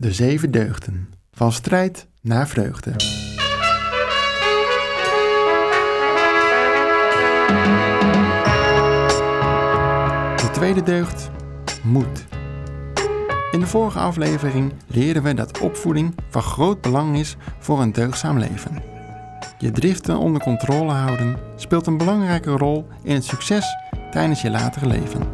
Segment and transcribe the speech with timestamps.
[0.00, 1.08] De zeven deugden.
[1.32, 2.90] Van strijd naar vreugde.
[10.36, 11.30] De tweede deugd.
[11.82, 12.26] Moed.
[13.50, 18.38] In de vorige aflevering leerden we dat opvoeding van groot belang is voor een deugdzaam
[18.38, 18.82] leven.
[19.58, 23.76] Je driften onder controle houden speelt een belangrijke rol in het succes
[24.10, 25.28] tijdens je latere leven.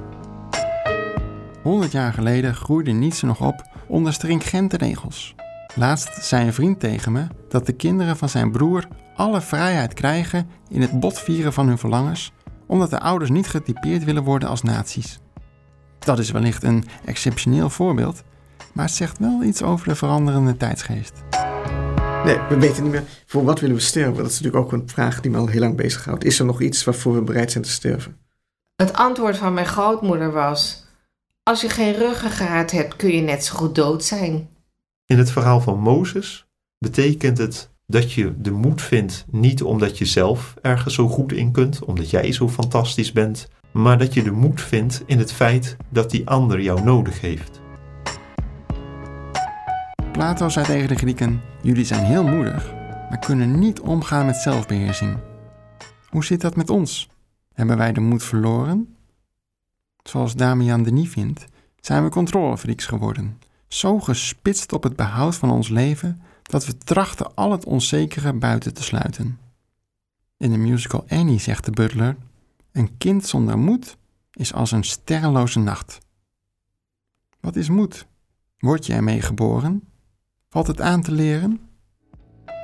[1.62, 5.34] 100 jaar geleden groeide Nietzsche nog op onder stringente regels.
[5.74, 10.48] Laatst zei een vriend tegen me dat de kinderen van zijn broer alle vrijheid krijgen
[10.68, 12.32] in het botvieren van hun verlangens,
[12.66, 15.18] omdat de ouders niet getypeerd willen worden als nazi's.
[15.98, 18.22] Dat is wellicht een exceptioneel voorbeeld,
[18.72, 21.12] maar het zegt wel iets over de veranderende tijdsgeest.
[22.24, 24.16] Nee, we weten niet meer voor wat willen we sterven.
[24.16, 26.24] Dat is natuurlijk ook een vraag die me al heel lang bezighoudt.
[26.24, 28.16] Is er nog iets waarvoor we bereid zijn te sterven?
[28.76, 30.85] Het antwoord van mijn grootmoeder was:
[31.48, 34.48] Als je geen ruggengraat hebt, kun je net zo goed dood zijn.
[35.04, 36.46] In het verhaal van Mozes
[36.78, 41.52] betekent het dat je de moed vindt niet omdat je zelf ergens zo goed in
[41.52, 45.76] kunt, omdat jij zo fantastisch bent, maar dat je de moed vindt in het feit
[45.88, 47.60] dat die ander jou nodig heeft.
[50.12, 52.72] Plato zei tegen de Grieken: Jullie zijn heel moedig,
[53.08, 55.18] maar kunnen niet omgaan met zelfbeheersing.
[56.08, 57.08] Hoe zit dat met ons?
[57.54, 58.95] Hebben wij de moed verloren?
[60.08, 61.44] Zoals Damian Denis vindt,
[61.80, 63.38] zijn we controlefreaks geworden.
[63.68, 68.74] Zo gespitst op het behoud van ons leven dat we trachten al het onzekere buiten
[68.74, 69.38] te sluiten.
[70.36, 72.16] In de musical Annie zegt de butler:
[72.72, 73.96] Een kind zonder moed
[74.32, 75.98] is als een sterrenloze nacht.
[77.40, 78.06] Wat is moed?
[78.58, 79.82] Word je ermee geboren?
[80.48, 81.60] Valt het aan te leren?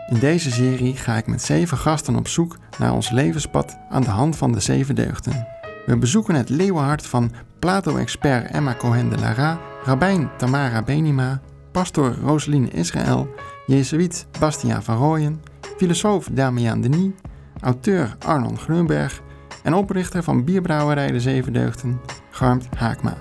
[0.08, 4.10] In deze serie ga ik met zeven gasten op zoek naar ons levenspad aan de
[4.10, 5.61] hand van de zeven deugden.
[5.86, 11.40] We bezoeken het leeuwenhart van Plato-expert Emma Cohen de Lara, rabbijn Tamara Benima,
[11.72, 13.28] pastor Roseline Israël,
[13.66, 15.42] jezuïet Bastiaan van Rooyen,
[15.76, 17.10] filosoof Damian Denis,
[17.60, 19.22] auteur Arnon Grunberg
[19.62, 22.00] en oprichter van bierbrouwerij De Zeven Deugden,
[22.30, 23.16] Garmt Haakma.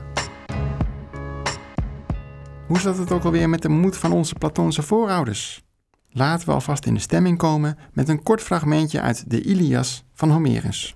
[2.67, 5.63] Hoe zat het ook alweer met de moed van onze Platoonse voorouders?
[6.09, 10.29] Laten we alvast in de stemming komen met een kort fragmentje uit de Ilias van
[10.29, 10.95] Homerus.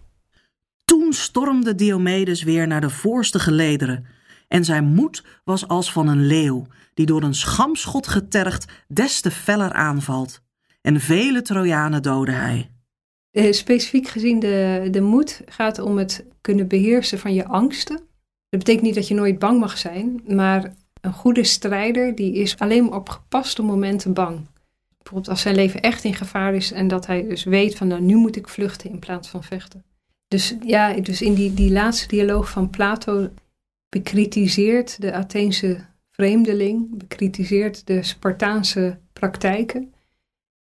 [0.85, 4.05] Toen stormde Diomedes weer naar de voorste gelederen.
[4.47, 9.31] En zijn moed was als van een leeuw, die door een schamschot getergd des te
[9.31, 10.41] feller aanvalt.
[10.81, 12.69] En vele Trojanen doodde hij.
[13.31, 17.95] Eh, specifiek gezien de, de moed gaat om het kunnen beheersen van je angsten.
[18.49, 22.59] Dat betekent niet dat je nooit bang mag zijn, maar een goede strijder die is
[22.59, 24.47] alleen op gepaste momenten bang.
[24.97, 28.01] Bijvoorbeeld als zijn leven echt in gevaar is en dat hij dus weet van nou
[28.01, 29.84] nu moet ik vluchten in plaats van vechten.
[30.27, 33.29] Dus ja, dus in die, die laatste dialoog van Plato
[33.89, 39.93] bekritiseert de Atheense vreemdeling, bekritiseert de Spartaanse praktijken.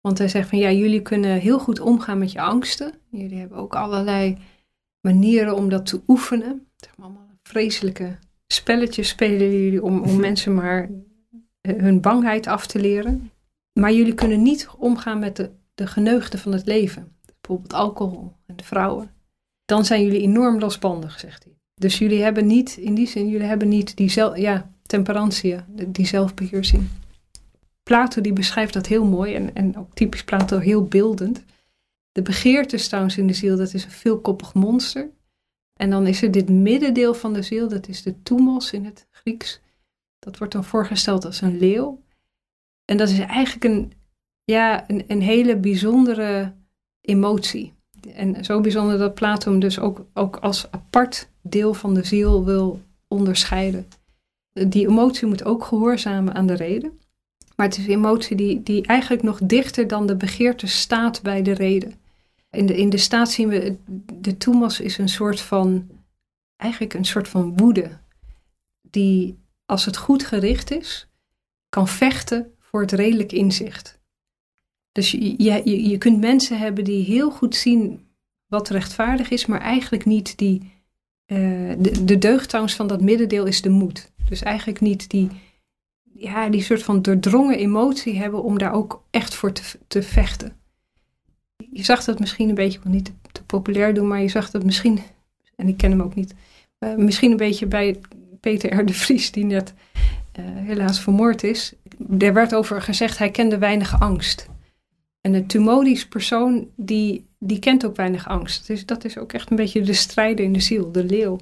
[0.02, 2.94] Want hij zegt van ja, jullie kunnen heel goed omgaan met je angsten.
[3.10, 4.38] Jullie hebben ook allerlei
[5.02, 6.68] manieren om dat te oefenen.
[6.76, 8.18] Zeg maar allemaal vreselijke
[8.48, 10.90] spelletjes spelen jullie om, om mensen maar
[11.62, 13.32] eh, hun bangheid af te leren.
[13.74, 17.16] Maar jullie kunnen niet omgaan met de, de geneugten van het leven.
[17.42, 19.12] Bijvoorbeeld alcohol en de vrouwen.
[19.70, 21.54] Dan zijn jullie enorm losbandig, zegt hij.
[21.76, 26.06] Dus jullie hebben niet, in die zin, jullie hebben niet die zelf, ja, temperantia, die
[26.06, 26.88] zelfbeheersing.
[27.84, 31.44] Plato die beschrijft dat heel mooi en, en ook typisch Plato heel beeldend.
[32.12, 35.10] De begeerte trouwens in de ziel, dat is een veelkoppig monster.
[35.74, 39.08] En dan is er dit middendeel van de ziel, dat is de toemos in het
[39.12, 39.62] Grieks.
[40.20, 42.04] Dat wordt dan voorgesteld als een leeuw.
[42.86, 43.94] En dat is eigenlijk een,
[44.44, 46.56] ja, een, een hele bijzondere
[47.02, 47.78] emotie.
[48.14, 52.46] En zo bijzonder dat Plato hem dus ook, ook als apart deel van de ziel
[52.46, 53.88] wil onderscheiden.
[54.68, 57.00] Die emotie moet ook gehoorzamen aan de reden.
[57.56, 61.42] Maar het is een emotie die, die eigenlijk nog dichter dan de begeerte staat bij
[61.42, 61.94] de reden.
[62.52, 63.76] In de, in de staat zien we,
[64.14, 65.90] de Thomas is een soort van,
[66.56, 67.90] eigenlijk een soort van woede.
[68.82, 71.08] Die, als het goed gericht is,
[71.70, 73.99] kan vechten voor het redelijk inzicht.
[74.92, 78.08] Dus je, je, je kunt mensen hebben die heel goed zien
[78.48, 80.72] wat rechtvaardig is, maar eigenlijk niet die.
[81.28, 84.12] Uh, de, de van dat middendeel is de moed.
[84.30, 85.30] Dus eigenlijk niet die,
[86.14, 90.54] ja, die soort van doordrongen emotie hebben om daar ook echt voor te, te vechten.
[91.72, 94.52] Je zag dat misschien een beetje, ik wil niet te, populair doen, maar je zag
[94.52, 95.00] dat misschien,
[95.56, 96.34] en ik ken hem ook niet,
[96.80, 98.00] uh, misschien een beetje bij
[98.40, 98.86] Peter R.
[98.86, 99.74] de Vries, die net
[100.40, 101.74] uh, helaas vermoord is.
[102.20, 104.50] Er werd over gezegd, hij kende weinig angst.
[105.22, 108.68] En een tumodisch persoon, die, die kent ook weinig angst.
[108.68, 111.40] Dus dat is ook echt een beetje de strijder in de ziel, de leeuw.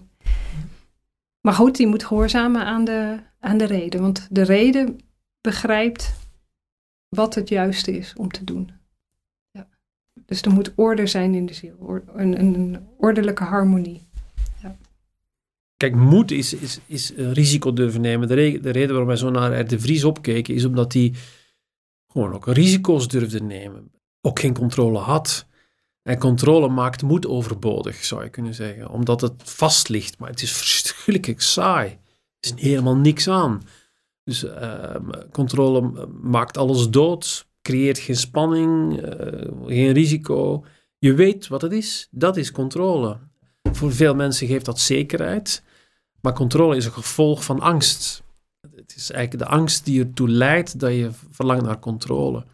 [1.42, 4.02] Maar goed, die moet gehoorzamen aan de, aan de reden.
[4.02, 5.00] Want de reden
[5.42, 6.14] begrijpt
[7.10, 8.72] wat het juiste is om te doen.
[9.52, 9.68] Ja.
[10.26, 14.08] Dus er moet orde zijn in de ziel, een, een ordelijke harmonie.
[15.78, 18.28] Kijk, moed is, is, is risico durven nemen.
[18.28, 21.14] De, de reden waarom wij zo naar de Vries opkeken, is omdat hij
[22.08, 23.92] gewoon ook risico's durfde nemen.
[24.22, 25.46] Ook geen controle had.
[26.04, 28.90] En controle maakt moed overbodig, zou je kunnen zeggen.
[28.90, 30.20] Omdat het vast ligt.
[30.20, 31.88] Maar het is verschrikkelijk saai.
[31.90, 31.98] Er
[32.40, 33.62] is helemaal niks aan.
[34.24, 34.96] Dus uh,
[35.32, 37.48] controle maakt alles dood.
[37.62, 39.02] Creëert geen spanning.
[39.02, 40.66] Uh, geen risico.
[40.98, 42.08] Je weet wat het is.
[42.12, 43.18] Dat is controle.
[43.72, 45.64] Voor veel mensen geeft dat zekerheid.
[46.22, 48.24] Maar controle is een gevolg van angst.
[48.98, 52.46] Is eigenlijk de angst die ertoe leidt dat je verlangt naar controle.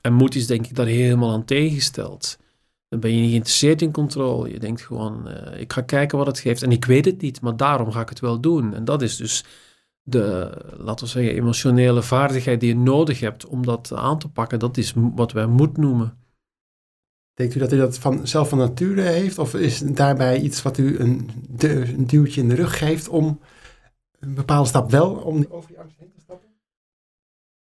[0.00, 2.38] En moed is denk ik daar helemaal aan tegengesteld.
[2.88, 4.50] Dan ben je niet geïnteresseerd in controle.
[4.50, 6.62] Je denkt gewoon, uh, ik ga kijken wat het geeft.
[6.62, 8.74] En ik weet het niet, maar daarom ga ik het wel doen.
[8.74, 9.44] En dat is dus
[10.02, 14.58] de, laten we zeggen, emotionele vaardigheid die je nodig hebt om dat aan te pakken.
[14.58, 16.18] Dat is wat wij moed noemen.
[17.34, 19.38] Denkt u dat u dat van, zelf van nature heeft?
[19.38, 23.40] Of is daarbij iets wat u een, een duwtje in de rug geeft om
[24.26, 26.48] een bepaalde stap wel om over die angst heen te stappen?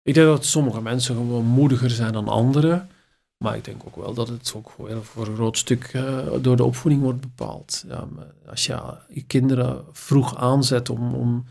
[0.03, 2.89] Ik denk dat sommige mensen gewoon moediger zijn dan anderen.
[3.37, 6.65] Maar ik denk ook wel dat het ook voor een groot stuk uh, door de
[6.65, 7.85] opvoeding wordt bepaald.
[7.89, 8.09] Ja,
[8.47, 11.45] als je je kinderen vroeg aanzet om, om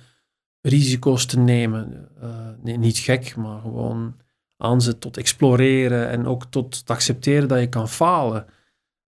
[0.61, 4.15] risico's te nemen, uh, nee, niet gek, maar gewoon
[4.57, 8.45] aanzet tot exploreren en ook tot te accepteren dat je kan falen.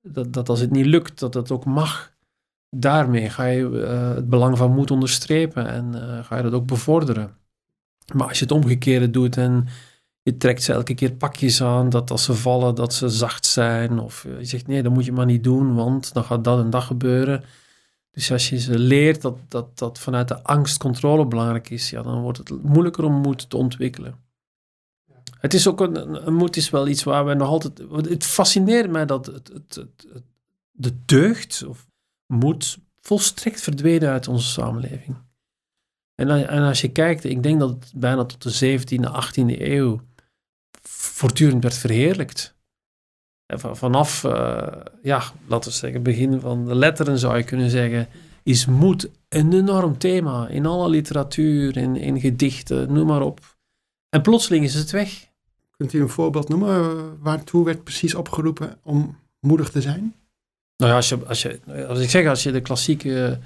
[0.02, 2.13] Dat, dat als het niet lukt, dat het ook mag.
[2.76, 6.66] Daarmee ga je uh, het belang van moed onderstrepen en uh, ga je dat ook
[6.66, 7.38] bevorderen.
[8.14, 9.68] Maar als je het omgekeerde doet en
[10.22, 14.00] je trekt ze elke keer pakjes aan, dat als ze vallen, dat ze zacht zijn.
[14.00, 16.70] Of je zegt nee, dat moet je maar niet doen, want dan gaat dat en
[16.70, 17.44] dat gebeuren.
[18.12, 22.02] Dus als je ze leert dat, dat, dat vanuit de angst controle belangrijk is, ja,
[22.02, 24.16] dan wordt het moeilijker om moed te ontwikkelen.
[25.40, 27.82] Het is ook een, moed is wel iets waar we nog altijd.
[27.90, 29.88] Het fascineert mij dat het, het,
[30.72, 31.88] de deugd of
[32.28, 35.16] moed volstrekt verdwenen uit onze samenleving.
[36.16, 40.02] En, en als je kijkt, ik denk dat het bijna tot de 17e, 18e eeuw
[40.82, 42.56] voortdurend werd verheerlijkt.
[43.46, 44.68] En vanaf, uh,
[45.02, 48.08] ja, laten we zeggen, begin van de letteren zou je kunnen zeggen,
[48.44, 53.58] is moed een enorm thema in alle literatuur, in, in gedichten, noem maar op.
[54.10, 55.32] En plotseling is het weg.
[55.78, 60.16] Kunt u een voorbeeld noemen waartoe werd precies opgeroepen om moedig te zijn?
[60.84, 63.40] Nou ja, als, je, als, ik zeg, als je de klassieke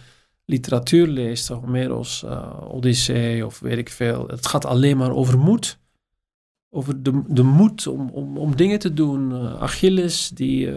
[0.45, 5.80] literatuur leest, Homeros, uh, Odyssee of weet ik veel, het gaat alleen maar over moed.
[6.69, 9.31] Over de, de moed om, om, om dingen te doen.
[9.31, 10.74] Uh, Achilles die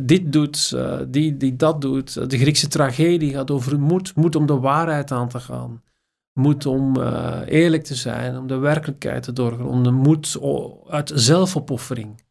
[0.00, 0.76] dit doet,
[1.08, 2.30] die, die dat doet.
[2.30, 5.82] De Griekse tragedie gaat over moed, moed om de waarheid aan te gaan
[6.32, 7.02] moed om
[7.44, 10.36] eerlijk te zijn, om de werkelijkheid te doorgronden, de moed
[10.88, 12.22] uit zelfopoffering.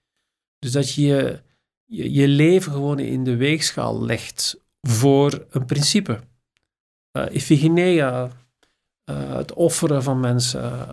[0.60, 1.42] Dus dat je,
[1.90, 6.20] je leven gewoon in de weegschaal legt voor een principe.
[7.18, 8.30] Uh, Iphigenia,
[9.12, 10.88] uh, het offeren van mensen,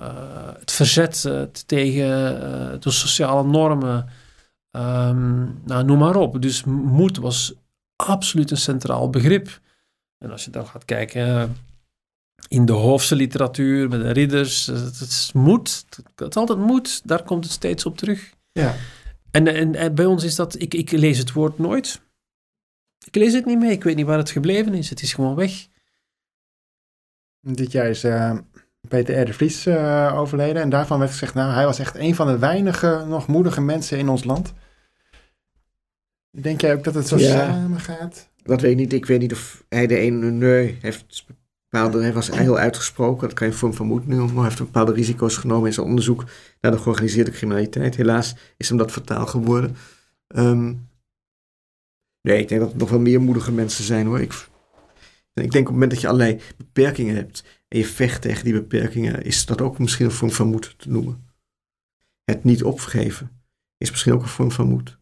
[0.58, 1.28] het verzet
[1.66, 4.08] tegen de sociale normen,
[4.70, 6.42] um, nou, noem maar op.
[6.42, 7.54] Dus moed was
[7.96, 9.60] absoluut een centraal begrip.
[10.18, 11.56] En als je dan gaat kijken
[12.48, 14.66] in de hoofdse literatuur, met de ridders.
[14.66, 15.84] Het is moed.
[16.14, 17.00] Het is altijd moed.
[17.04, 18.34] Daar komt het steeds op terug.
[18.52, 18.74] Ja.
[19.36, 20.60] En, en, en, bij ons is dat...
[20.60, 22.00] Ik, ik lees het woord nooit.
[23.06, 23.70] Ik lees het niet meer.
[23.70, 24.90] Ik weet niet waar het gebleven is.
[24.90, 25.66] Het is gewoon weg.
[27.40, 28.38] Dit jaar is uh,
[28.88, 29.24] Peter R.
[29.24, 30.62] de Vries uh, overleden.
[30.62, 31.34] En daarvan werd gezegd...
[31.34, 34.52] Nou, hij was echt een van de weinige nog moedige mensen in ons land.
[36.30, 37.30] Denk jij ook dat het zo ja.
[37.30, 38.30] samen gaat?
[38.42, 38.92] Dat weet ik niet.
[38.92, 41.26] Ik weet niet of hij de ene nee heeft
[41.68, 44.92] bepaalde, hij was heel uitgesproken, dat kan je vorm van moed maar hij heeft bepaalde
[44.92, 46.24] risico's genomen in zijn onderzoek
[46.60, 47.96] naar de georganiseerde criminaliteit.
[47.96, 49.76] Helaas is hem dat fataal geworden.
[50.28, 50.88] Um,
[52.20, 54.20] nee, ik denk dat er nog wel meer moedige mensen zijn hoor.
[54.20, 54.32] Ik,
[55.34, 58.52] ik denk op het moment dat je allerlei beperkingen hebt en je vecht tegen die
[58.52, 61.24] beperkingen, is dat ook misschien een vorm van moed te noemen.
[62.24, 63.30] Het niet opgeven
[63.78, 64.98] is misschien ook een vorm van moed.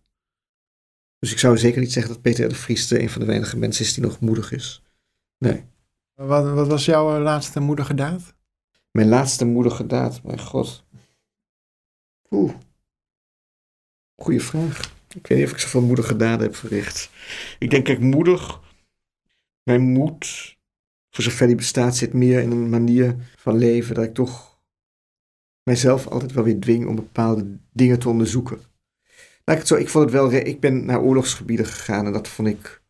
[1.19, 3.85] Dus ik zou zeker niet zeggen dat Peter de Vries een van de weinige mensen
[3.85, 4.83] is die nog moedig is.
[5.39, 5.65] Nee.
[6.15, 8.35] Wat, wat was jouw laatste moedige daad?
[8.91, 10.85] Mijn laatste moedige daad, mijn god.
[12.31, 12.55] Oeh.
[14.17, 14.93] Goeie vraag.
[15.15, 17.11] Ik weet niet of ik zoveel moedige daden heb verricht.
[17.59, 18.61] Ik denk, kijk, moedig.
[19.63, 20.57] Mijn moed,
[21.11, 24.59] voor zover die bestaat, zit meer in een manier van leven dat ik toch
[25.63, 28.57] mijzelf altijd wel weer dwing om bepaalde dingen te onderzoeken.
[29.45, 32.29] Laat ik het zo, ik vond het wel, ik ben naar oorlogsgebieden gegaan en dat
[32.29, 32.83] vond ik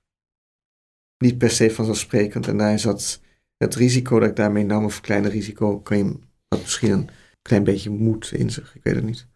[1.24, 2.48] niet per se vanzelfsprekend.
[2.48, 3.20] En daar zat
[3.56, 7.08] het risico dat ik daarmee nam, of kleine risico, kan je dat misschien een
[7.42, 8.74] klein beetje moed in zich.
[8.74, 9.26] Ik weet het niet.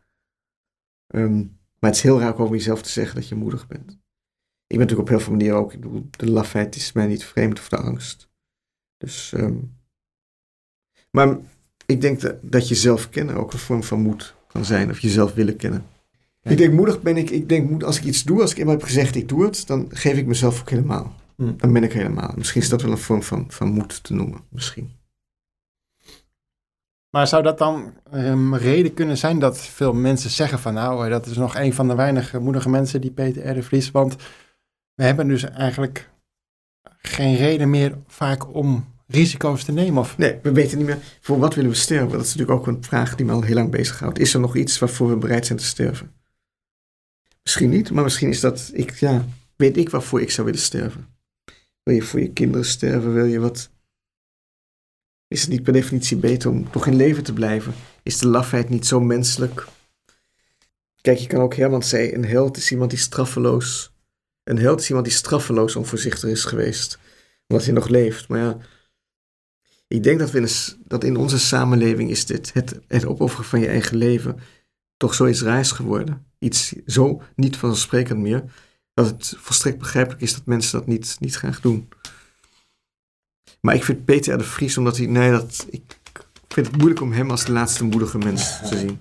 [1.07, 1.37] Ehm,
[1.79, 3.91] maar het is heel raar om jezelf te zeggen dat je moedig bent.
[4.67, 5.73] Ik ben natuurlijk op heel veel manieren ook.
[5.73, 8.29] Ik bedoel, de lafheid is mij niet vreemd of de angst.
[8.97, 9.57] Dus, ehm,
[11.11, 11.39] maar
[11.87, 14.91] ik denk dat, dat jezelf kennen ook een vorm van moed kan zijn.
[14.91, 15.87] Of jezelf willen kennen.
[16.43, 18.83] Ik denk moedig ben ik, ik denk als ik iets doe, als ik eenmaal heb
[18.83, 21.15] gezegd ik doe het, dan geef ik mezelf ook helemaal.
[21.39, 21.57] Hmm.
[21.57, 22.33] Dan ben ik helemaal.
[22.37, 24.41] Misschien is dat wel een vorm van, van moed te noemen.
[24.49, 24.97] Misschien.
[27.11, 31.27] Maar zou dat dan een reden kunnen zijn dat veel mensen zeggen van nou, dat
[31.27, 33.55] is nog een van de weinige moedige mensen die Peter R.
[33.55, 34.17] de Vries, want
[34.95, 36.11] we hebben dus eigenlijk
[36.99, 40.01] geen reden meer vaak om risico's te nemen.
[40.01, 40.19] Of...
[40.19, 42.11] Nee, we weten niet meer voor wat willen we sterven.
[42.11, 44.19] Dat is natuurlijk ook een vraag die me al heel lang bezighoudt.
[44.19, 46.13] Is er nog iets waarvoor we bereid zijn te sterven?
[47.43, 49.25] Misschien niet, maar misschien is dat, ik, ja,
[49.57, 51.18] weet ik waarvoor ik zou willen sterven.
[51.89, 53.13] Wil je voor je kinderen sterven?
[53.13, 53.71] Wil je wat?
[55.29, 57.75] Is het niet per definitie beter om toch in leven te blijven?
[58.03, 59.67] Is de lafheid niet zo menselijk?
[61.01, 63.93] Kijk, je kan ook Herman zei, een held is iemand die straffeloos...
[64.45, 66.99] Een held is iemand die straffeloos onvoorzichtig is geweest.
[67.47, 68.29] Omdat hij nog leeft.
[68.29, 68.59] Maar ja,
[69.87, 70.49] ik denk dat, we in,
[70.87, 74.41] dat in onze samenleving is dit, het, het opofferen van je eigen leven,
[74.97, 76.27] toch zoiets raars geworden.
[76.39, 78.45] Iets zo niet vanzelfsprekend meer,
[78.99, 81.89] dat het volstrekt begrijpelijk is dat mensen dat niet, niet graag doen.
[83.61, 85.83] Maar ik vind Peter de Vries, omdat hij, nee, dat, ik
[86.49, 89.01] vind het moeilijk om hem als de laatste moedige mens te zien.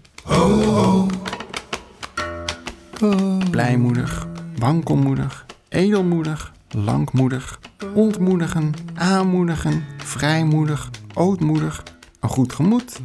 [3.52, 4.28] Blijmoedig,
[4.58, 7.60] wankelmoedig, edelmoedig, langmoedig,
[7.94, 11.84] ontmoedigen, aanmoedigen, vrijmoedig, ootmoedig,
[12.20, 13.00] een goed gemoed.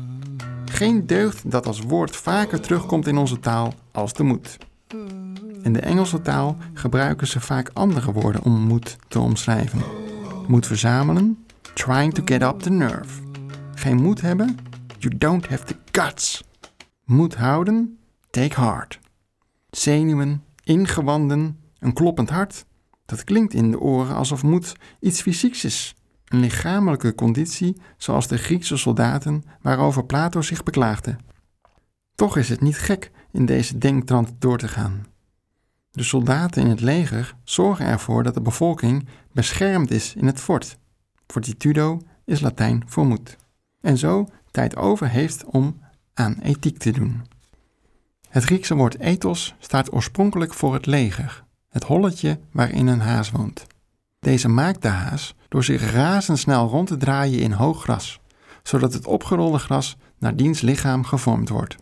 [0.65, 4.59] Geen deugd dat als woord vaker terugkomt in onze taal als de moed.
[5.63, 9.83] In de Engelse taal gebruiken ze vaak andere woorden om moed te omschrijven.
[10.47, 11.45] Moed verzamelen,
[11.75, 13.23] trying to get up the nerve.
[13.75, 14.57] Geen moed hebben,
[14.99, 16.45] you don't have the guts.
[17.05, 17.99] Moed houden,
[18.31, 18.99] take heart.
[19.71, 22.65] Zenuwen, ingewanden, een kloppend hart.
[23.05, 25.95] Dat klinkt in de oren alsof moed iets fysieks is.
[26.25, 31.17] Een lichamelijke conditie zoals de Griekse soldaten waarover Plato zich beklaagde.
[32.15, 35.07] Toch is het niet gek in deze denktrand door te gaan.
[35.91, 40.79] De soldaten in het leger zorgen ervoor dat de bevolking beschermd is in het fort.
[41.27, 43.37] Fortitudo is Latijn voor moed.
[43.81, 45.81] En zo tijd over heeft om
[46.15, 47.23] aan ethiek te doen.
[48.29, 53.67] Het Griekse woord ethos staat oorspronkelijk voor het leger, het holletje waarin een haas woont.
[54.21, 58.21] Deze maakt de haas door zich razendsnel rond te draaien in hoog gras,
[58.62, 61.77] zodat het opgerolde gras naar diens lichaam gevormd wordt.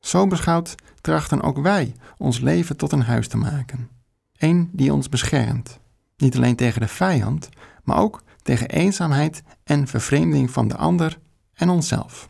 [0.00, 3.88] Zo beschouwd trachten ook wij ons leven tot een huis te maken.
[4.36, 5.80] Eén die ons beschermt,
[6.16, 7.48] niet alleen tegen de vijand,
[7.84, 11.18] maar ook tegen eenzaamheid en vervreemding van de ander
[11.54, 12.28] en onszelf.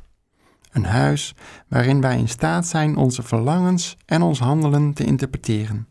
[0.72, 1.34] Een huis
[1.68, 5.88] waarin wij in staat zijn onze verlangens en ons handelen te interpreteren.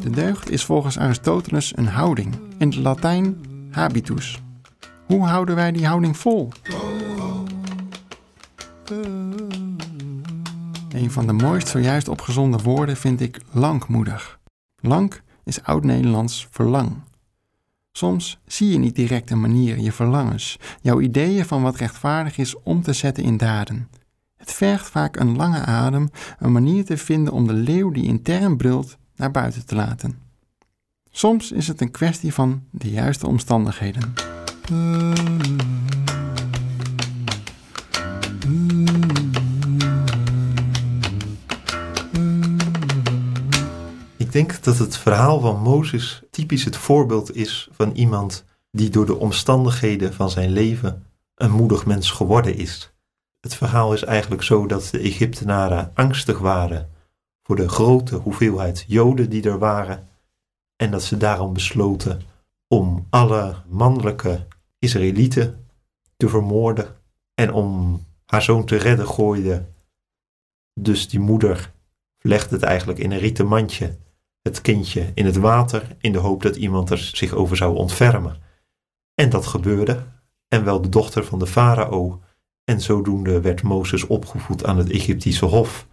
[0.00, 4.42] De deugd is volgens Aristoteles een houding, in het Latijn habitus.
[5.06, 6.48] Hoe houden wij die houding vol?
[10.88, 14.38] Een van de mooist zojuist opgezonden woorden vind ik langmoedig.
[14.80, 17.00] Lang is oud-Nederlands verlang.
[17.92, 22.62] Soms zie je niet direct een manier je verlangens, jouw ideeën van wat rechtvaardig is
[22.62, 23.88] om te zetten in daden.
[24.36, 28.56] Het vergt vaak een lange adem, een manier te vinden om de leeuw die intern
[28.56, 30.18] brult naar buiten te laten.
[31.10, 34.14] Soms is het een kwestie van de juiste omstandigheden.
[44.16, 49.06] Ik denk dat het verhaal van Mozes typisch het voorbeeld is van iemand die door
[49.06, 52.92] de omstandigheden van zijn leven een moedig mens geworden is.
[53.40, 56.90] Het verhaal is eigenlijk zo dat de Egyptenaren angstig waren
[57.42, 60.08] voor de grote hoeveelheid Joden die er waren
[60.76, 62.22] en dat ze daarom besloten
[62.68, 64.46] om alle mannelijke
[64.78, 65.66] Israëlieten
[66.16, 66.96] te vermoorden
[67.34, 68.00] en om
[68.32, 69.64] haar zoon te redden gooide.
[70.80, 71.72] Dus die moeder
[72.18, 73.98] legde het eigenlijk in een rieten mandje
[74.42, 78.36] het kindje in het water in de hoop dat iemand er zich over zou ontfermen.
[79.14, 80.06] En dat gebeurde,
[80.48, 82.20] en wel de dochter van de farao,
[82.64, 85.86] en zodoende werd Mozes opgevoed aan het Egyptische hof.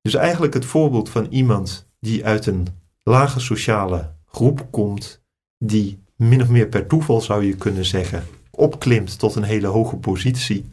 [0.00, 2.66] Dus eigenlijk het voorbeeld van iemand die uit een
[3.02, 5.22] lage sociale groep komt,
[5.58, 9.96] die min of meer per toeval zou je kunnen zeggen, opklimt tot een hele hoge
[9.96, 10.70] positie,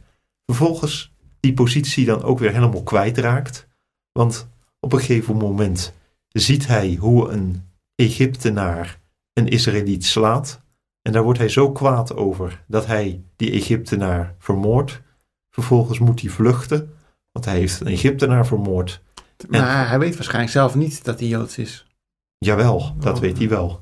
[0.52, 3.68] vervolgens die positie dan ook weer helemaal kwijtraakt,
[4.12, 4.48] want
[4.80, 5.94] op een gegeven moment
[6.28, 7.64] ziet hij hoe een
[7.96, 9.00] Egyptenaar
[9.34, 10.62] een Israëliet slaat.
[11.02, 15.02] En daar wordt hij zo kwaad over dat hij die Egyptenaar vermoordt.
[15.50, 16.94] Vervolgens moet hij vluchten,
[17.32, 19.02] want hij heeft een Egyptenaar vermoord.
[19.48, 21.86] Maar hij weet waarschijnlijk zelf niet dat hij Joods is.
[22.38, 23.22] Jawel, dat Oh.
[23.22, 23.82] weet hij wel.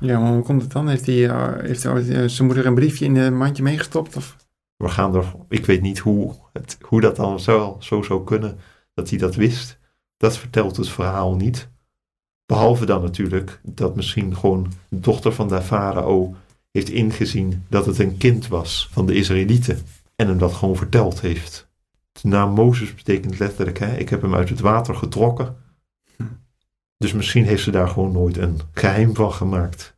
[0.00, 0.88] Ja, maar hoe komt het dan?
[0.88, 4.16] Heeft hij, eh, heeft hij eh, zijn moeder een briefje in een mandje meegestopt?
[4.16, 4.36] Of?
[4.82, 8.58] We gaan er, ik weet niet hoe, het, hoe dat dan zo, zo zou kunnen
[8.94, 9.78] dat hij dat wist.
[10.16, 11.68] Dat vertelt het verhaal niet.
[12.46, 16.34] Behalve dan natuurlijk dat misschien gewoon de dochter van de farao
[16.70, 19.86] heeft ingezien dat het een kind was van de Israëlieten
[20.16, 21.68] en hem dat gewoon verteld heeft.
[22.12, 25.56] De naam Mozes betekent letterlijk, hè, ik heb hem uit het water getrokken.
[26.96, 29.96] Dus misschien heeft ze daar gewoon nooit een geheim van gemaakt.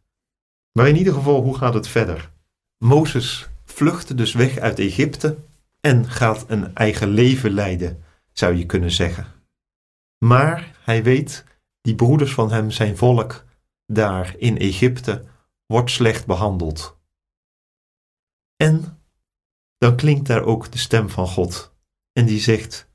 [0.73, 2.31] Maar in ieder geval, hoe gaat het verder?
[2.79, 5.37] Mozes vluchtte dus weg uit Egypte
[5.81, 8.02] en gaat een eigen leven leiden,
[8.33, 9.26] zou je kunnen zeggen.
[10.19, 11.45] Maar hij weet,
[11.81, 13.45] die broeders van hem, zijn volk
[13.87, 15.25] daar in Egypte,
[15.66, 16.99] wordt slecht behandeld.
[18.57, 18.99] En
[19.78, 21.75] dan klinkt daar ook de stem van God.
[22.12, 22.88] En die zegt: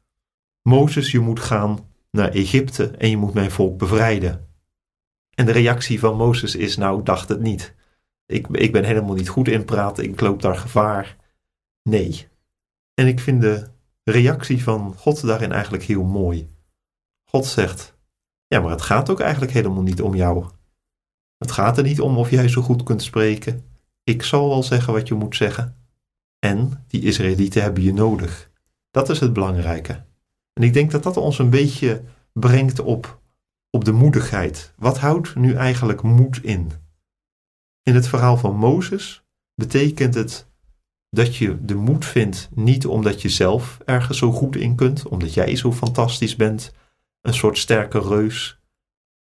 [0.61, 4.47] Mozes, je moet gaan naar Egypte en je moet mijn volk bevrijden.
[5.35, 7.75] En de reactie van Mozes is: Nou, dacht het niet.
[8.29, 11.17] Ik, ik ben helemaal niet goed in praten, ik loop daar gevaar.
[11.83, 12.27] Nee.
[12.93, 13.67] En ik vind de
[14.03, 16.49] reactie van God daarin eigenlijk heel mooi.
[17.23, 17.97] God zegt:
[18.47, 20.45] Ja, maar het gaat ook eigenlijk helemaal niet om jou.
[21.37, 23.65] Het gaat er niet om of jij zo goed kunt spreken.
[24.03, 25.75] Ik zal wel zeggen wat je moet zeggen.
[26.39, 28.51] En die Israëlieten hebben je nodig.
[28.91, 30.05] Dat is het belangrijke.
[30.53, 33.19] En ik denk dat dat ons een beetje brengt op,
[33.69, 34.73] op de moedigheid.
[34.77, 36.71] Wat houdt nu eigenlijk moed in?
[37.89, 39.23] In het verhaal van Mozes
[39.55, 40.47] betekent het
[41.09, 45.33] dat je de moed vindt niet omdat je zelf ergens zo goed in kunt, omdat
[45.33, 46.73] jij zo fantastisch bent,
[47.21, 48.59] een soort sterke reus,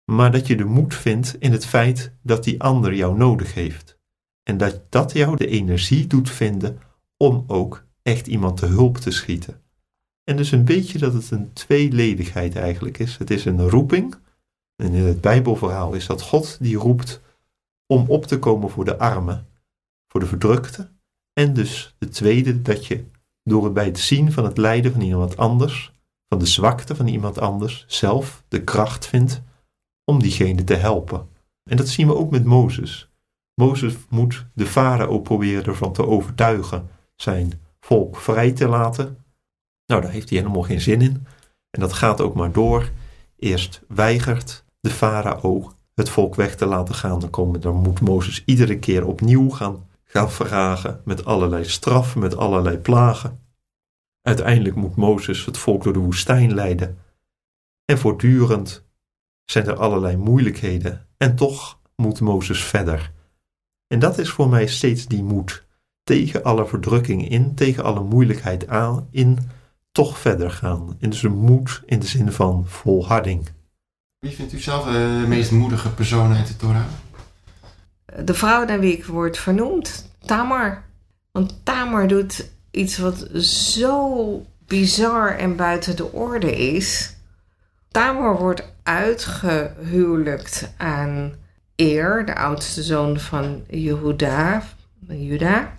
[0.05, 3.99] maar dat je de moed vindt in het feit dat die ander jou nodig heeft.
[4.43, 6.79] En dat dat jou de energie doet vinden
[7.17, 9.63] om ook echt iemand te hulp te schieten.
[10.25, 13.17] En dus een beetje dat het een tweeledigheid eigenlijk is.
[13.17, 14.15] Het is een roeping.
[14.77, 17.27] En in het Bijbelverhaal is dat God die roept
[17.93, 19.49] om op te komen voor de armen,
[20.09, 20.91] voor de verdrukte.
[21.33, 23.05] En dus de tweede, dat je
[23.43, 25.93] door het bij het zien van het lijden van iemand anders,
[26.29, 29.43] van de zwakte van iemand anders, zelf de kracht vindt
[30.05, 31.29] om diegene te helpen.
[31.71, 33.11] En dat zien we ook met Mozes.
[33.55, 39.25] Mozes moet de farao proberen ervan te overtuigen zijn volk vrij te laten.
[39.87, 41.27] Nou, daar heeft hij helemaal geen zin in.
[41.71, 42.91] En dat gaat ook maar door.
[43.37, 47.21] Eerst weigert de farao het volk weg te laten gaan.
[47.21, 52.37] Dan, komen, dan moet Mozes iedere keer opnieuw gaan, gaan vragen met allerlei straffen, met
[52.37, 53.41] allerlei plagen.
[54.23, 56.99] Uiteindelijk moet Mozes het volk door de woestijn leiden.
[57.85, 58.85] En voortdurend
[59.45, 61.07] zijn er allerlei moeilijkheden.
[61.17, 63.13] En toch moet Mozes verder.
[63.87, 65.67] En dat is voor mij steeds die moed.
[66.03, 69.39] Tegen alle verdrukking in, tegen alle moeilijkheid aan, in
[69.93, 70.97] toch verder gaan.
[71.01, 73.57] En dus een moed in de zin van volharding.
[74.19, 76.85] Wie vindt u zelf eh, de meest moedige persoon uit de Torah?
[78.25, 80.85] De vrouw naar wie ik word vernoemd, Tamar.
[81.31, 87.17] Want Tamar doet iets wat zo bizar en buiten de orde is.
[87.91, 91.35] Tamar wordt uitgehuwelijkt aan
[91.77, 94.63] Eer, de oudste zoon van Jehuda,
[95.09, 95.77] Juda.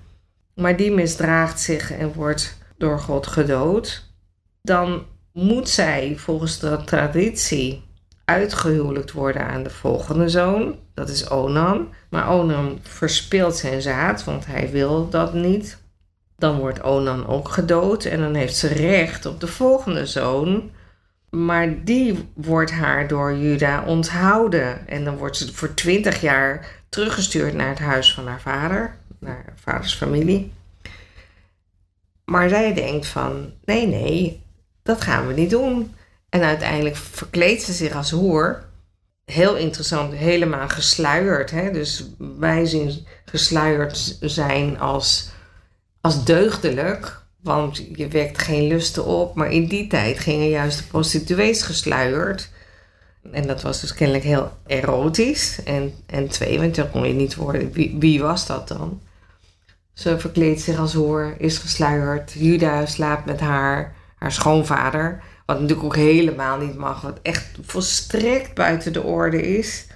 [0.55, 4.05] Maar die misdraagt zich en wordt door God gedood.
[4.61, 7.87] Dan moet zij volgens de traditie
[8.29, 10.75] uitgehuwelijkt worden aan de volgende zoon.
[10.93, 11.87] Dat is Onan.
[12.09, 15.77] Maar Onan verspeelt zijn zaad, want hij wil dat niet.
[16.37, 20.71] Dan wordt Onan ook gedood en dan heeft ze recht op de volgende zoon.
[21.29, 24.87] Maar die wordt haar door Juda onthouden.
[24.87, 29.41] En dan wordt ze voor twintig jaar teruggestuurd naar het huis van haar vader, naar
[29.45, 30.51] haar vaders familie.
[32.25, 34.41] Maar zij denkt van, nee, nee,
[34.83, 35.93] dat gaan we niet doen.
[36.29, 38.63] En uiteindelijk verkleedt ze zich als hoer.
[39.25, 41.51] Heel interessant, helemaal gesluierd.
[41.51, 41.71] Hè?
[41.71, 45.29] Dus wij zien gesluierd zijn als,
[46.01, 47.21] als deugdelijk.
[47.41, 49.35] Want je wekt geen lusten op.
[49.35, 52.49] Maar in die tijd gingen juist de prostituees gesluierd.
[53.31, 55.63] En dat was dus kennelijk heel erotisch.
[55.63, 57.71] En, en twee, want dan kon je niet worden.
[57.71, 59.01] Wie, wie was dat dan?
[59.93, 62.31] Ze verkleedt zich als hoer, is gesluierd.
[62.31, 65.23] Juda slaapt met haar, haar schoonvader.
[65.49, 67.01] Wat natuurlijk ook helemaal niet mag.
[67.01, 69.87] Wat echt volstrekt buiten de orde is.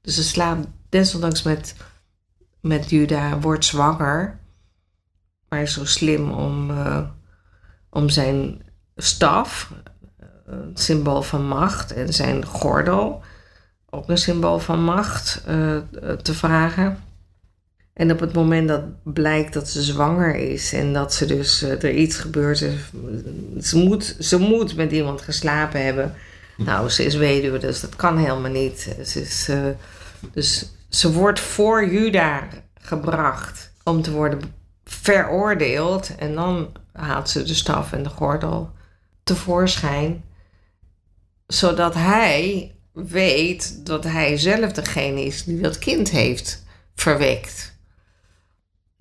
[0.00, 1.74] Dus ze slaapt desondanks met,
[2.60, 4.40] met Juda, wordt zwanger.
[5.48, 7.08] Maar is zo slim om, uh,
[7.90, 8.62] om zijn
[8.96, 9.72] staf,
[10.46, 13.22] een symbool van macht, en zijn gordel,
[13.90, 15.78] ook een symbool van macht, uh,
[16.22, 16.98] te vragen.
[17.94, 21.70] En op het moment dat blijkt dat ze zwanger is en dat ze dus eh,
[21.70, 22.76] er iets gebeurt, ze,
[23.60, 26.14] ze, moet, ze moet met iemand geslapen hebben.
[26.56, 28.96] Nou, ze is weduwe, dus dat kan helemaal niet.
[29.04, 29.66] Ze is, eh,
[30.32, 34.40] dus ze wordt voor Juda gebracht om te worden
[34.84, 36.14] veroordeeld.
[36.18, 38.70] En dan haalt ze de staf en de gordel
[39.22, 40.24] tevoorschijn.
[41.46, 47.73] Zodat hij weet dat hij zelf degene is die dat kind heeft verwekt.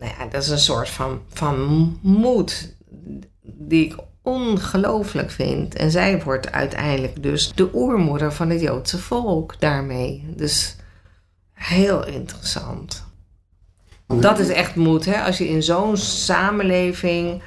[0.03, 2.75] Nou ja, dat is een soort van, van moed
[3.41, 5.75] die ik ongelooflijk vind.
[5.75, 10.25] En zij wordt uiteindelijk dus de oermoeder van het Joodse volk daarmee.
[10.35, 10.75] Dus
[11.53, 13.05] heel interessant.
[14.07, 15.21] Dat is echt moed, hè?
[15.21, 17.41] Als je in zo'n samenleving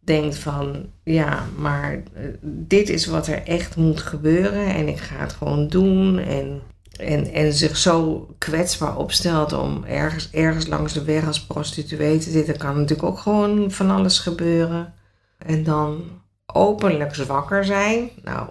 [0.00, 5.16] denkt van, ja, maar eh, dit is wat er echt moet gebeuren en ik ga
[5.16, 6.18] het gewoon doen.
[6.18, 6.62] En,
[6.98, 12.30] en, en zich zo kwetsbaar opstelt om ergens, ergens langs de weg als prostituee te
[12.30, 14.94] zitten, kan natuurlijk ook gewoon van alles gebeuren.
[15.38, 16.04] En dan
[16.46, 18.48] openlijk zwakker zijn, nou,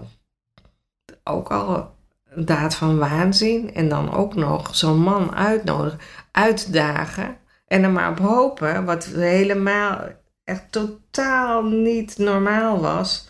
[1.24, 1.96] ook al
[2.30, 3.74] een daad van waanzin.
[3.74, 6.00] En dan ook nog zo'n man uitnodigen,
[6.32, 7.38] uitdagen.
[7.68, 10.00] En er maar op hopen, wat helemaal
[10.44, 13.27] echt totaal niet normaal was,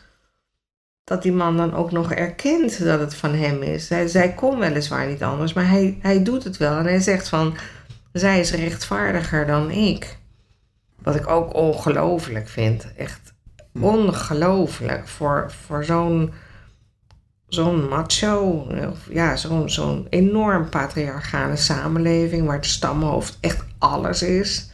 [1.07, 3.87] dat die man dan ook nog erkent dat het van hem is.
[3.87, 6.77] Zij, zij kon weliswaar niet anders, maar hij, hij doet het wel.
[6.77, 7.55] En hij zegt van,
[8.11, 10.17] zij is rechtvaardiger dan ik.
[11.01, 12.93] Wat ik ook ongelooflijk vind.
[12.97, 13.33] Echt
[13.79, 16.33] ongelooflijk voor, voor zo'n
[17.47, 18.67] zo'n macho,
[19.09, 24.69] ja, zo'n zo'n enorm patriarchale samenleving waar het stamhoofd echt alles is,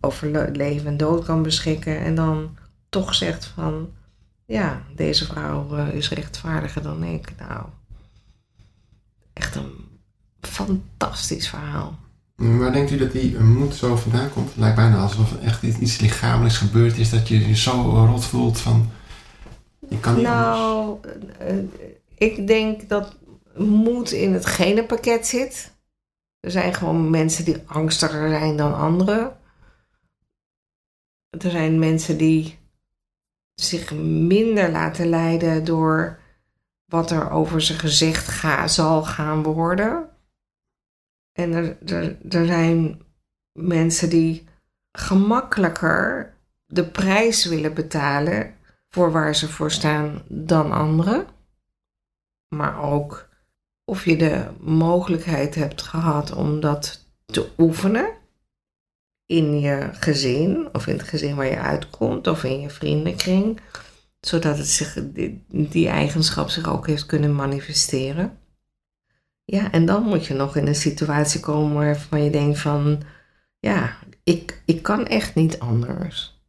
[0.00, 2.56] over leven en dood kan beschikken en dan
[2.88, 3.88] toch zegt van,
[4.46, 7.32] ja, deze vrouw eh, is rechtvaardiger dan ik.
[7.38, 7.66] Nou,
[9.32, 9.72] echt een
[10.40, 11.98] fantastisch verhaal.
[12.34, 14.48] Waar denkt u dat die moed zo vandaan komt?
[14.48, 17.70] Het lijkt bijna alsof er echt iets lichamelijks gebeurd is dat je je zo
[18.10, 18.90] rot voelt van,
[19.88, 20.98] je kan niet nou,
[21.38, 21.56] eh,
[22.14, 23.16] ik denk dat
[23.56, 25.72] moed in het genenpakket zit.
[26.40, 29.36] Er zijn gewoon mensen die angstiger zijn dan anderen.
[31.30, 32.58] Er zijn mensen die
[33.54, 33.92] zich
[34.26, 36.18] minder laten leiden door
[36.84, 40.08] wat er over ze gezegd ga, zal gaan worden.
[41.32, 43.02] En er, er, er zijn
[43.52, 44.48] mensen die
[44.92, 46.34] gemakkelijker
[46.66, 48.54] de prijs willen betalen
[48.88, 51.26] voor waar ze voor staan dan anderen.
[52.48, 53.28] Maar ook
[53.84, 58.12] of je de mogelijkheid hebt gehad om dat te oefenen
[59.26, 63.60] in je gezin of in het gezin waar je uitkomt of in je vriendenkring,
[64.20, 68.38] zodat het zich, die, die eigenschap zich ook heeft kunnen manifesteren.
[69.44, 73.02] Ja, en dan moet je nog in een situatie komen waarvan je denkt van,
[73.60, 76.42] ja, ik, ik kan echt niet anders.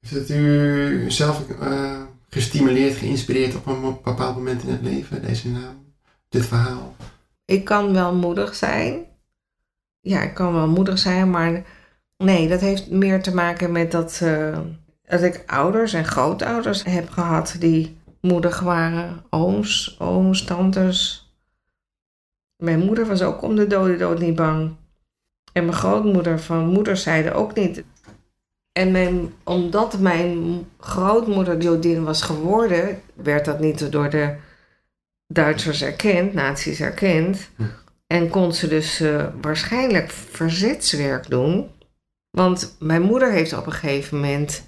[0.00, 5.48] Heeft het u zelf eh, gestimuleerd, geïnspireerd op een bepaald moment in het leven, deze
[5.48, 5.94] naam,
[6.28, 6.96] dit verhaal?
[7.44, 9.06] Ik kan wel moedig zijn.
[10.04, 11.62] Ja, ik kan wel moedig zijn, maar
[12.16, 14.58] nee, dat heeft meer te maken met dat, eh,
[15.02, 19.24] dat ik ouders en grootouders heb gehad die moedig waren.
[19.30, 21.28] Ooms, ooms, tantes.
[22.56, 24.76] Mijn moeder was ook om de dode dood niet bang.
[25.52, 27.84] En mijn grootmoeder van moederszijde ook niet.
[28.72, 34.36] En mijn, omdat mijn grootmoeder Jodin was geworden, werd dat niet door de
[35.26, 37.50] Duitsers erkend, nazi's erkend.
[38.14, 41.70] En kon ze dus eh, waarschijnlijk verzetswerk doen.
[42.30, 44.64] Want mijn moeder heeft op een gegeven moment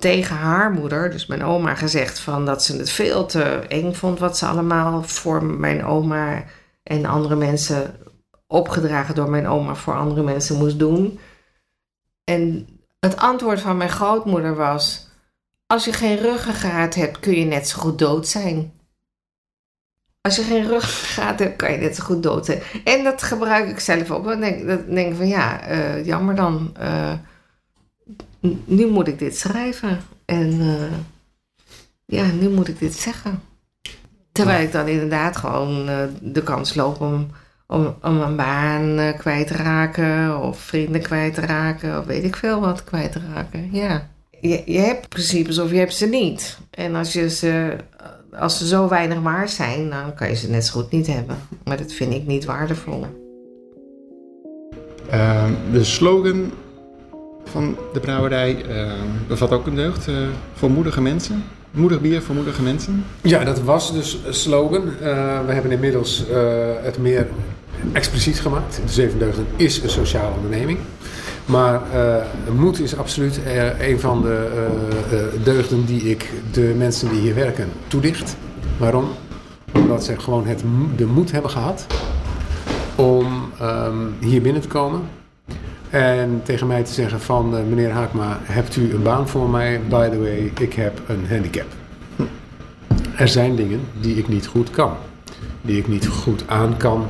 [0.00, 4.18] tegen haar moeder, dus mijn oma, gezegd van dat ze het veel te eng vond
[4.18, 6.44] wat ze allemaal voor mijn oma
[6.82, 7.96] en andere mensen
[8.46, 11.18] opgedragen door mijn oma voor andere mensen moest doen.
[12.24, 12.68] En
[13.00, 15.08] het antwoord van mijn grootmoeder was:
[15.66, 18.73] Als je geen ruggengraat hebt, kun je net zo goed dood zijn.
[20.26, 22.60] Als je geen ruggengraat hebt, kan je net zo goed dood zijn.
[22.84, 24.24] En dat gebruik ik zelf ook.
[24.24, 26.74] Dan denk, dan denk ik van ja, eh, jammer dan.
[26.78, 27.12] eh,
[28.64, 30.00] nu moet ik dit schrijven.
[30.24, 30.98] En eh,
[32.04, 33.42] ja, nu moet ik dit zeggen.
[34.32, 35.86] Terwijl ik dan inderdaad gewoon
[36.20, 37.30] de kans loop om,
[37.66, 40.40] om, om een baan kwijt te raken.
[40.40, 41.98] Of vrienden kwijt te raken.
[41.98, 43.68] Of weet ik veel wat kwijt te raken.
[43.72, 44.08] Ja.
[44.40, 46.58] Je, je hebt principes of je hebt ze niet.
[46.70, 47.76] En als, je ze,
[48.38, 51.36] als ze zo weinig waard zijn, dan kan je ze net zo goed niet hebben.
[51.64, 53.06] Maar dat vind ik niet waardevol.
[55.10, 56.52] Ehm, de slogan
[57.44, 60.14] van de brouwerij ehm, bevat ook een deugd eh,
[60.54, 61.44] voor moedige mensen.
[61.70, 63.04] Moedig bier voor moedige mensen.
[63.22, 64.82] Ja, dat was dus een slogan.
[64.82, 66.38] Eh, we hebben inmiddels eh,
[66.82, 67.26] het meer
[67.92, 68.80] expliciet gemaakt.
[68.86, 70.78] De Zeven Deugden is een sociale onderneming.
[71.44, 72.16] Maar uh,
[72.54, 74.48] moed is absoluut uh, een van de
[75.12, 78.36] uh, deugden die ik de mensen die hier werken toedicht.
[78.76, 79.04] Waarom?
[79.72, 80.64] Omdat ze gewoon het,
[80.96, 81.86] de moed hebben gehad
[82.94, 85.00] om um, hier binnen te komen.
[85.90, 89.80] En tegen mij te zeggen van meneer Haakma, hebt u een baan voor mij?
[89.88, 91.66] By the way, ik heb een handicap.
[93.16, 94.92] Er zijn dingen die ik niet goed kan.
[95.62, 97.06] Die ik niet goed aan kan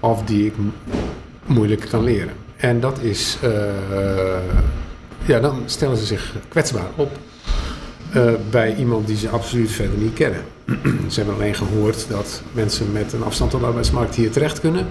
[0.00, 0.54] of die ik
[1.46, 2.32] moeilijk kan leren.
[2.60, 3.50] En dat is, uh,
[5.24, 7.10] ja, dan stellen ze zich kwetsbaar op
[8.16, 10.40] uh, bij iemand die ze absoluut verder niet kennen.
[11.10, 14.86] ze hebben alleen gehoord dat mensen met een afstand tot de arbeidsmarkt hier terecht kunnen.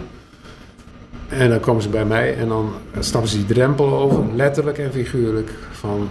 [1.28, 4.92] En dan komen ze bij mij en dan stappen ze die drempel over, letterlijk en
[4.92, 6.10] figuurlijk, van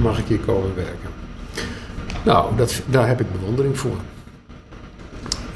[0.00, 1.10] mag ik hier komen werken.
[2.24, 3.96] Nou, dat, daar heb ik bewondering voor.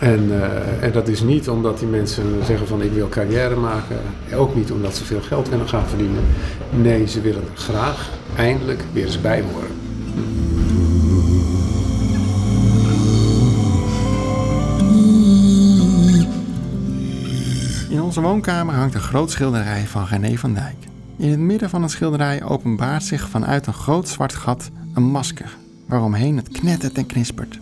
[0.03, 3.97] En, uh, en dat is niet omdat die mensen zeggen van ik wil carrière maken.
[4.35, 6.23] Ook niet omdat ze veel geld willen gaan verdienen.
[6.71, 9.71] Nee, ze willen graag eindelijk weer eens bij horen.
[17.89, 20.77] In onze woonkamer hangt een groot schilderij van René van Dijk.
[21.17, 25.57] In het midden van het schilderij openbaart zich vanuit een groot zwart gat een masker,
[25.87, 27.62] waaromheen het knettert en knispert.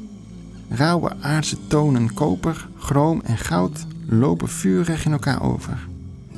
[0.73, 5.89] Rauwe aardse tonen koper, chroom en goud lopen vurig in elkaar over.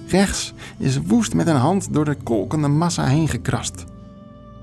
[0.09, 3.85] Rechts is woest met een hand door de kolkende massa heen gekrast.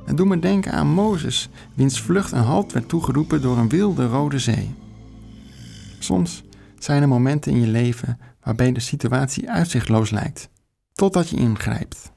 [0.06, 4.08] Het doet me denken aan Mozes, wiens vlucht een halt werd toegeroepen door een wilde
[4.08, 4.76] rode zee.
[6.00, 6.44] Soms
[6.80, 10.50] zijn er momenten in je leven waarbij de situatie uitzichtloos lijkt,
[10.94, 12.12] totdat je ingrijpt.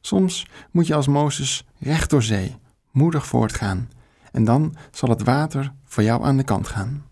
[0.00, 2.56] Soms moet je als Mozes recht door zee,
[2.90, 3.88] moedig voortgaan
[4.34, 7.04] en dan zal het water voor jou aan de kant gaan.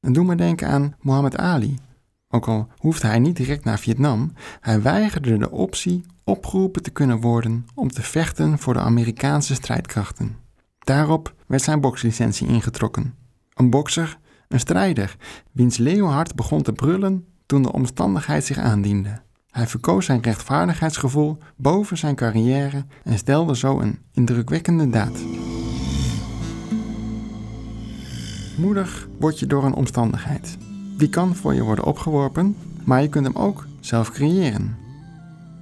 [0.00, 1.78] En doe maar denken aan Muhammad Ali.
[2.28, 7.20] Ook al hoefde hij niet direct naar Vietnam, hij weigerde de optie opgeroepen te kunnen
[7.20, 10.36] worden om te vechten voor de Amerikaanse strijdkrachten.
[10.78, 13.14] Daarop werd zijn bokslicentie ingetrokken.
[13.54, 14.18] Een bokser,
[14.48, 15.16] een strijder,
[15.52, 19.22] wiens leeuwhart begon te brullen toen de omstandigheid zich aandiende.
[19.50, 25.18] Hij verkoos zijn rechtvaardigheidsgevoel boven zijn carrière en stelde zo een indrukwekkende daad.
[28.56, 30.58] Moedig word je door een omstandigheid.
[30.96, 34.76] Die kan voor je worden opgeworpen, maar je kunt hem ook zelf creëren.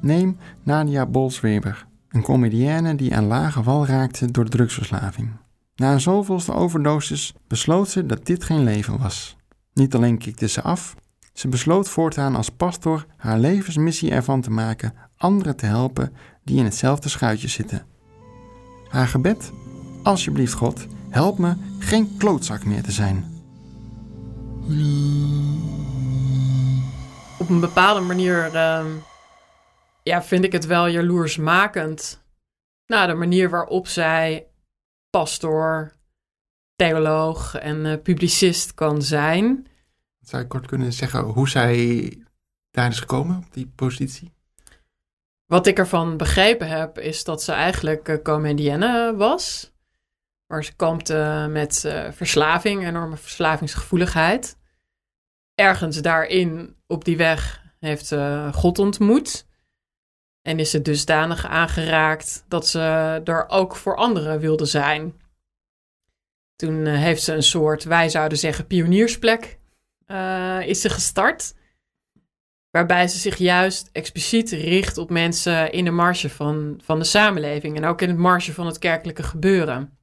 [0.01, 5.29] Neem Nadia Bolsweber, een comedienne die aan lage wal raakte door drugsverslaving.
[5.77, 9.37] Na een zoveelste overdosis besloot ze dat dit geen leven was.
[9.72, 10.94] Niet alleen kikte ze af,
[11.33, 16.12] ze besloot voortaan als pastor haar levensmissie ervan te maken anderen te helpen
[16.44, 17.87] die in hetzelfde schuitje zitten.
[18.88, 19.53] Haar gebed:
[20.03, 23.37] Alsjeblieft, God, help me geen klootzak meer te zijn.
[27.38, 28.87] Op een bepaalde manier uh,
[30.03, 32.23] ja, vind ik het wel jaloersmakend.
[32.87, 34.47] Nou, de manier waarop zij
[35.11, 35.92] pastor,
[36.77, 39.66] theoloog en uh, publicist kan zijn.
[40.21, 42.12] Zou je kort kunnen zeggen hoe zij
[42.71, 44.33] daar is gekomen, op die positie?
[45.47, 49.73] Wat ik ervan begrepen heb, is dat ze eigenlijk uh, comedienne was.
[50.48, 54.58] Maar ze kampte met uh, verslaving, enorme verslavingsgevoeligheid.
[55.54, 59.46] Ergens daarin, op die weg, heeft ze God ontmoet.
[60.42, 62.80] En is ze dusdanig aangeraakt dat ze
[63.24, 65.20] er ook voor anderen wilde zijn.
[66.56, 69.58] Toen uh, heeft ze een soort, wij zouden zeggen, pioniersplek
[70.61, 71.54] is ze gestart.
[72.70, 77.76] Waarbij ze zich juist expliciet richt op mensen in de marge van, van de samenleving.
[77.76, 79.97] En ook in het marge van het kerkelijke gebeuren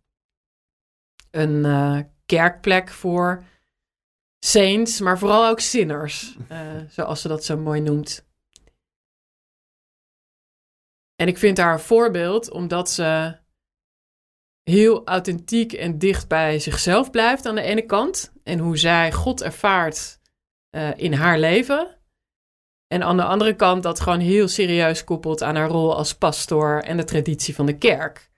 [1.35, 3.43] een uh, kerkplek voor
[4.39, 6.59] saints, maar vooral ook sinners, uh,
[6.95, 8.25] zoals ze dat zo mooi noemt.
[11.15, 13.37] En ik vind haar een voorbeeld omdat ze
[14.63, 18.33] heel authentiek en dicht bij zichzelf blijft aan de ene kant.
[18.43, 20.19] En hoe zij God ervaart
[20.75, 21.97] uh, in haar leven.
[22.87, 26.79] En aan de andere kant dat gewoon heel serieus koppelt aan haar rol als pastoor
[26.79, 28.31] en de traditie van de kerk.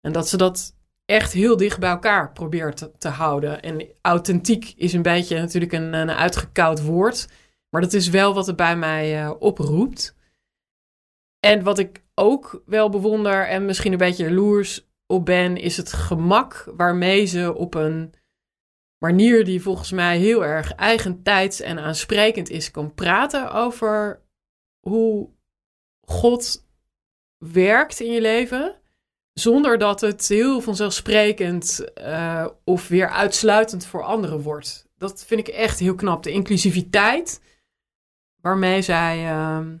[0.00, 0.76] En dat ze dat
[1.12, 3.62] echt heel dicht bij elkaar probeert te, houden.
[3.62, 7.28] En authentiek is een beetje natuurlijk een, een uitgekoud woord.
[7.70, 10.16] Maar dat is wel wat het bij mij uh, oproept.
[11.40, 15.92] En wat ik ook wel bewonder en misschien een beetje jaloers op ben, is het
[15.92, 18.14] gemak waarmee ze op een
[18.98, 24.22] manier die volgens mij heel erg eigentijds en aansprekend is, kan praten over
[24.80, 25.30] hoe
[26.06, 26.66] God
[27.38, 28.81] werkt in je leven.
[29.32, 34.88] Zonder dat het heel vanzelfsprekend uh, of weer uitsluitend voor anderen wordt.
[34.96, 36.22] Dat vind ik echt heel knap.
[36.22, 37.40] De inclusiviteit
[38.40, 39.76] waarmee zij ehm,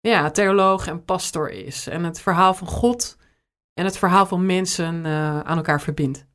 [0.00, 1.86] ja, theoloog en pastor is.
[1.86, 3.16] En het verhaal van God
[3.74, 6.26] en het verhaal van mensen eh, aan elkaar verbindt.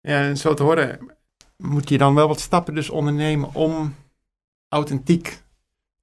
[0.00, 1.16] Ja, en zo te horen
[1.56, 3.94] moet je dan wel wat stappen dus ondernemen om
[4.68, 5.42] authentiek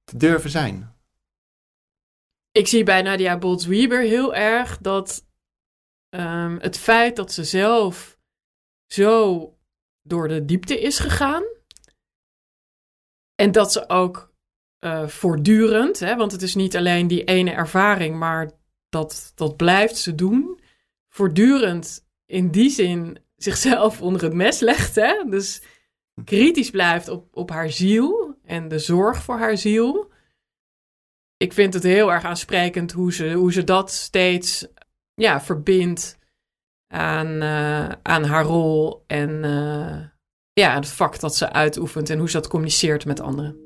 [0.04, 0.91] te durven zijn.
[2.52, 5.26] Ik zie bij Nadia Bolz-Weber heel erg dat
[6.08, 8.18] ehm, het feit dat ze zelf
[8.86, 9.48] zo
[10.02, 11.42] door de diepte is gegaan.
[13.34, 14.32] En dat ze ook
[14.78, 18.50] eh, voortdurend, hè, want het is niet alleen die ene ervaring, maar
[18.88, 20.60] dat, dat blijft ze doen.
[21.08, 24.94] Voortdurend in die zin zichzelf onder het mes legt.
[24.94, 25.24] Hè?
[25.28, 25.62] Dus
[26.24, 30.11] kritisch blijft op, op haar ziel en de zorg voor haar ziel.
[31.42, 34.66] Ik vind het heel erg aansprekend hoe ze, hoe ze dat steeds
[35.14, 36.18] ja, verbindt
[36.88, 39.96] aan, eh, aan haar rol en uh,
[40.52, 43.56] ja, het vak dat ze uitoefent en hoe ze dat communiceert met anderen.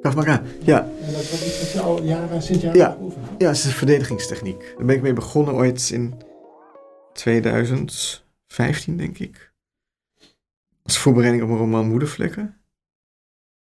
[0.00, 0.82] Kafmara, ja.
[0.82, 2.96] En dat was iets wat je al jaren, sinds jaren ja.
[3.38, 4.74] Ja, het is een verdedigingstechniek.
[4.76, 6.14] Daar ben ik mee begonnen ooit in
[7.12, 9.52] 2015, denk ik.
[10.82, 12.57] Als voorbereiding op een roman Moedervlekken.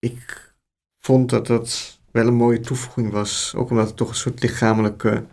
[0.01, 0.53] Ik
[0.99, 3.53] vond dat dat wel een mooie toevoeging was.
[3.55, 5.25] Ook omdat het toch een soort lichamelijke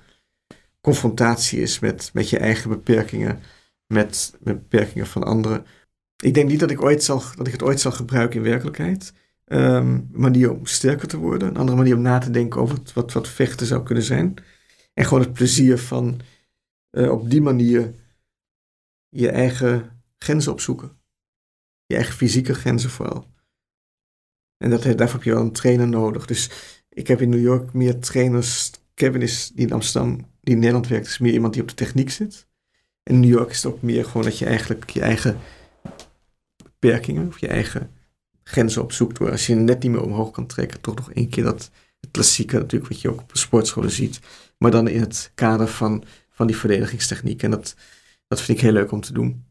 [0.81, 3.41] confrontatie is met, met je eigen beperkingen.
[3.87, 5.67] Met, beperkingen van anderen.
[6.17, 9.13] Ik denk niet dat ik, ooit zal, dat ik het ooit zal gebruiken in werkelijkheid.
[9.45, 11.49] Um, manier om sterker te worden.
[11.49, 14.35] Een andere manier om na te denken over wat, wat vechten zou kunnen zijn.
[14.95, 16.21] En gewoon het plezier van
[16.91, 17.95] uh, op die manier
[19.09, 21.01] je eigen grenzen opzoeken.
[21.87, 23.27] Je eigen fysieke grenzen vooral.
[24.59, 26.27] En dat, daarvoor heb je wel een trainer nodig.
[26.27, 26.51] Dus
[26.89, 28.71] ik heb in New York meer trainers.
[28.95, 31.75] Kevin is die in Amsterdam, die in Nederland werkt, is meer iemand die op de
[31.75, 32.47] techniek zit.
[33.03, 35.39] En in New York is het ook meer gewoon dat je eigenlijk je eigen
[36.63, 37.91] beperkingen of je eigen
[38.43, 39.19] grenzen opzoekt.
[39.19, 41.71] Waar als je net niet meer omhoog kan trekken, toch nog één keer dat
[42.11, 44.21] klassieke natuurlijk wat je ook op sportscholen ziet.
[44.59, 47.43] Maar dan in het kader van, van die verdedigingstechniek.
[47.43, 47.77] En dat,
[48.29, 49.45] dat vind ik heel leuk om te doen.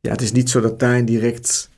[0.00, 1.70] Ja, het is niet zo dat daar een direct,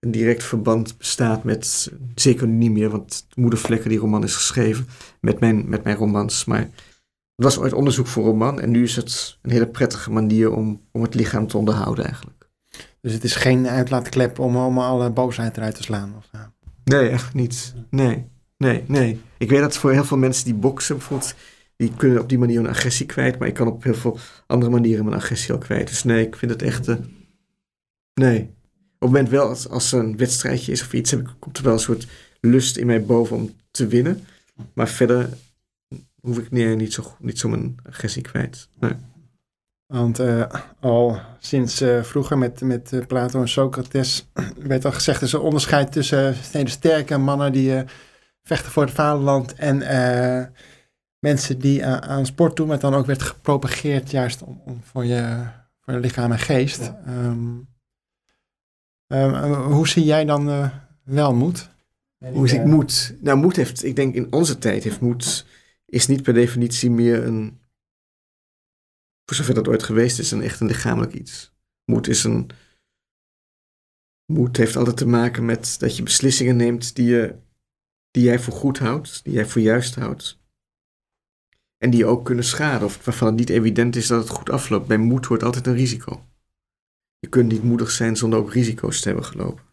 [0.00, 4.86] een direct verband bestaat met, zeker niet meer, want Moedervlekken, die roman is geschreven
[5.20, 6.44] met mijn, met mijn romans.
[6.44, 6.60] Maar
[7.34, 10.80] het was ooit onderzoek voor roman en nu is het een hele prettige manier om,
[10.92, 12.50] om het lichaam te onderhouden eigenlijk.
[13.00, 16.14] Dus het is geen uitlaatklep om, om alle boosheid eruit te slaan?
[16.16, 16.30] Of.
[16.84, 17.74] Nee, echt niet.
[17.90, 19.20] Nee, nee, nee.
[19.38, 21.34] Ik weet dat voor heel veel mensen die boksen bijvoorbeeld,
[21.76, 24.70] die kunnen op die manier een agressie kwijt, maar ik kan op heel veel andere
[24.70, 25.88] manieren mijn agressie al kwijt.
[25.88, 26.88] Dus nee, ik vind het echt.
[26.88, 26.96] Uh,
[28.14, 28.56] nee.
[29.00, 31.58] Op het moment wel, als, als er een wedstrijdje is of iets, heb ik, komt
[31.58, 32.06] er wel een soort
[32.40, 34.26] lust in mij boven om te winnen.
[34.72, 35.28] Maar verder
[36.20, 38.68] hoef ik nee, niet, zo, niet zo mijn agressie kwijt.
[38.80, 38.92] Nee.
[39.86, 40.44] Want uh,
[40.80, 45.20] al sinds uh, vroeger met, met uh, Plato en Socrates werd al gezegd...
[45.20, 47.84] er is een onderscheid tussen hele sterke mannen die
[48.42, 49.54] vechten voor het vaderland...
[49.54, 49.78] en
[51.18, 55.46] mensen die aan sport doen, maar dan ook werd gepropageerd juist om, om voor, je,
[55.80, 56.80] voor je lichaam en geest.
[56.80, 57.00] Ja.
[57.08, 57.68] Um,
[59.08, 60.70] um, hoe zie jij dan
[61.04, 61.68] wel moed?
[62.32, 63.14] Hoe zie ik moed?
[63.20, 65.46] Nou, moed heeft, ik denk in onze tijd heeft moed...
[65.84, 67.58] is niet per definitie meer een
[69.28, 71.52] voor zover dat ooit geweest is, een echt een lichamelijk iets.
[71.84, 72.50] Moed is een.
[74.32, 77.34] Moed heeft altijd te maken met dat je beslissingen neemt die, je,
[78.10, 80.38] die jij voor goed houdt, die jij voor juist houdt.
[81.76, 84.50] En die je ook kunnen schaden, of waarvan het niet evident is dat het goed
[84.50, 84.86] afloopt.
[84.86, 86.27] Bij moed hoort altijd een risico.
[87.18, 89.64] Je kunt niet moedig zijn zonder ook risico's te hebben gelopen.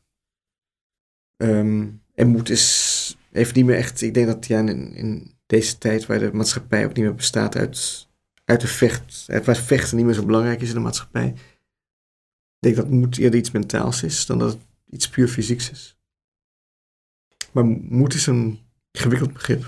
[1.38, 5.78] Um, en moed is, heeft niet meer echt, ik denk dat ja, in, in deze
[5.78, 8.08] tijd waar de maatschappij ook niet meer bestaat uit
[8.46, 11.28] uit de vecht, waar vechten niet meer zo belangrijk is in de maatschappij.
[11.28, 15.98] Ik denk dat moed eerder iets mentaals is dan dat het iets puur fysieks is.
[17.52, 18.60] Maar moed is een
[18.92, 19.66] gewikkeld begrip.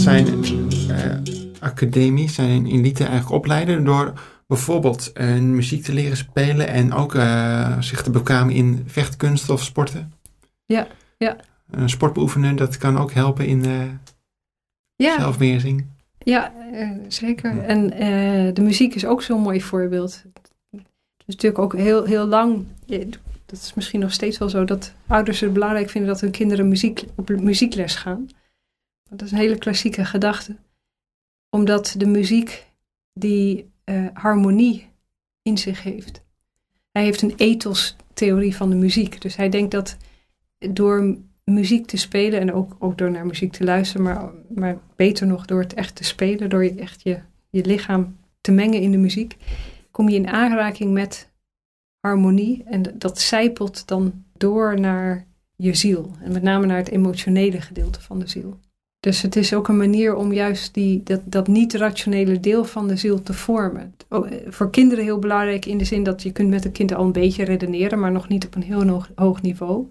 [0.00, 0.44] Zijn
[0.90, 1.14] uh,
[1.60, 4.12] academie, zijn elite eigenlijk opleiden door
[4.46, 9.62] bijvoorbeeld uh, muziek te leren spelen en ook uh, zich te bekwamen in vechtkunst of
[9.62, 10.12] sporten.
[10.64, 10.86] Ja,
[11.18, 11.36] ja.
[11.70, 13.64] Een sport beoefenen, dat kan ook helpen in
[14.96, 15.18] ja.
[15.18, 15.86] zelfbeheersing.
[16.18, 16.52] Ja,
[17.08, 17.58] zeker.
[17.58, 17.88] En
[18.54, 20.22] de muziek is ook zo'n mooi voorbeeld.
[20.70, 20.82] Het
[21.26, 22.64] is natuurlijk ook heel, heel lang,
[23.46, 26.68] dat is misschien nog steeds wel zo, dat ouders het belangrijk vinden dat hun kinderen
[26.68, 28.28] muziek, op muziekles gaan.
[29.10, 30.56] Dat is een hele klassieke gedachte.
[31.50, 32.66] Omdat de muziek
[33.12, 33.70] die
[34.12, 34.88] harmonie
[35.42, 36.22] in zich heeft.
[36.92, 39.20] Hij heeft een ethos-theorie van de muziek.
[39.20, 39.96] Dus hij denkt dat
[40.58, 45.26] door muziek te spelen en ook, ook door naar muziek te luisteren, maar, maar beter
[45.26, 48.90] nog door het echt te spelen, door je echt je, je lichaam te mengen in
[48.90, 49.36] de muziek,
[49.90, 51.30] kom je in aanraking met
[52.00, 57.60] harmonie en dat zijpelt dan door naar je ziel en met name naar het emotionele
[57.60, 58.58] gedeelte van de ziel.
[59.00, 62.96] Dus het is ook een manier om juist die, dat, dat niet-rationele deel van de
[62.96, 63.94] ziel te vormen.
[64.08, 66.94] Oh, eh, voor kinderen heel belangrijk in de zin dat je kunt met een kind
[66.94, 69.90] al een beetje redeneren, maar nog niet op een heel hoog, niveau.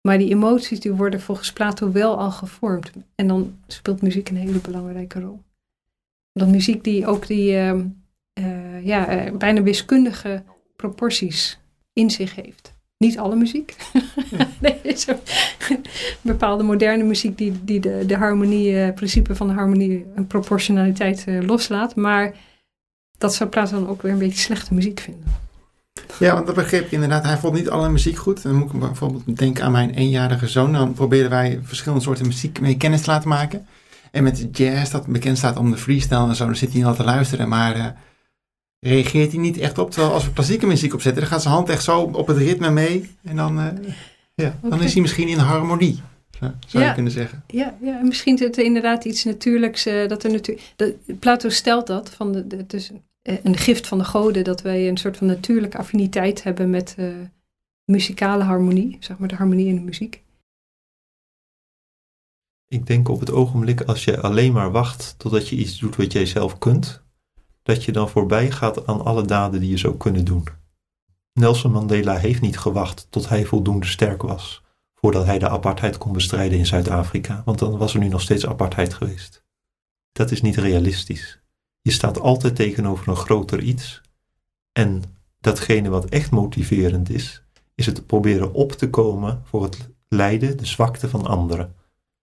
[0.00, 2.90] Maar die emoties die worden volgens Plato wel al gevormd.
[3.14, 5.40] En dan speelt muziek een hele belangrijke rol.
[6.32, 7.74] Dat muziek die ook die uh,
[8.38, 10.42] uh, ja, uh, bijna wiskundige
[10.76, 11.58] proporties
[11.92, 12.75] in zich heeft.
[12.98, 13.76] Niet alle muziek.
[14.60, 14.80] nee.
[16.20, 21.26] Bepaalde moderne muziek die, die de, de harmonie, het principe van de harmonie en proportionaliteit
[21.40, 21.96] loslaat.
[21.96, 22.34] Maar
[23.18, 25.24] dat zou Plato dan ook weer een beetje slechte muziek vinden.
[26.18, 27.24] Ja, want dat begreep ik inderdaad.
[27.24, 28.42] Hij vond niet alle muziek goed.
[28.42, 30.72] Dan moet ik bijvoorbeeld denken aan mijn eenjarige zoon.
[30.72, 33.66] Dan proberen wij verschillende soorten muziek mee kennis te laten maken.
[34.10, 36.86] En met jazz, dat bekend staat om de freestyle en zo, dan zit hij niet
[36.86, 37.48] al te luisteren.
[37.48, 37.86] Maar uh,
[38.80, 39.90] reageert hij niet echt op.
[39.90, 42.70] Terwijl als we klassieke muziek opzetten, dan gaat zijn hand echt zo op het ritme
[42.70, 43.10] mee.
[43.22, 43.66] En dan, uh,
[44.34, 44.84] ja, dan okay.
[44.84, 46.00] is hij misschien in harmonie.
[46.40, 47.44] Zou ja, je kunnen zeggen.
[47.46, 49.86] Ja, ja, misschien is het inderdaad iets natuurlijks.
[49.86, 50.96] Uh, dat er natuurlijk.
[51.18, 52.10] Plato stelt dat.
[52.10, 52.90] Van de, de, dus
[53.22, 57.14] een gift van de goden dat wij een soort van natuurlijke affiniteit hebben met uh,
[57.84, 60.22] muzikale harmonie, zeg maar de harmonie in de muziek.
[62.68, 66.12] Ik denk op het ogenblik als je alleen maar wacht totdat je iets doet wat
[66.12, 67.02] jij zelf kunt,
[67.66, 70.48] dat je dan voorbij gaat aan alle daden die je zou kunnen doen.
[71.32, 74.62] Nelson Mandela heeft niet gewacht tot hij voldoende sterk was,
[74.94, 78.46] voordat hij de apartheid kon bestrijden in Zuid-Afrika, want dan was er nu nog steeds
[78.46, 79.44] apartheid geweest.
[80.12, 81.40] Dat is niet realistisch.
[81.80, 84.00] Je staat altijd tegenover een groter iets.
[84.72, 85.02] En
[85.40, 87.42] datgene wat echt motiverend is,
[87.74, 91.74] is het proberen op te komen voor het lijden, de zwakte van anderen.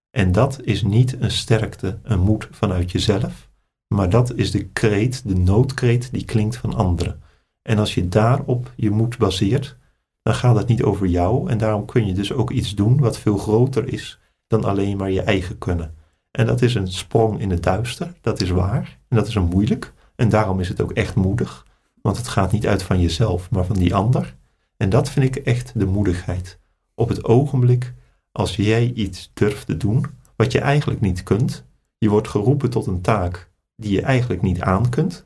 [0.09, 3.51] En dat is niet een sterkte, een moed vanuit jezelf,
[3.93, 7.21] maar dat is de kreet, de noodkreet die klinkt van anderen.
[7.61, 9.77] En als je daarop je moed baseert,
[10.21, 13.17] dan gaat het niet over jou en daarom kun je dus ook iets doen wat
[13.17, 15.93] veel groter is dan alleen maar je eigen kunnen.
[16.31, 18.99] En dat is een sprong in het duister, dat is waar.
[19.07, 19.93] En dat is een moeilijk.
[20.15, 21.65] En daarom is het ook echt moedig.
[22.01, 24.35] Want het gaat niet uit van jezelf, maar van die ander.
[24.77, 26.59] En dat vind ik echt de moedigheid.
[26.95, 27.93] Op het ogenblik
[28.31, 31.65] als jij iets durft te doen wat je eigenlijk niet kunt.
[31.97, 35.25] Je wordt geroepen tot een taak die je eigenlijk niet aan kunt.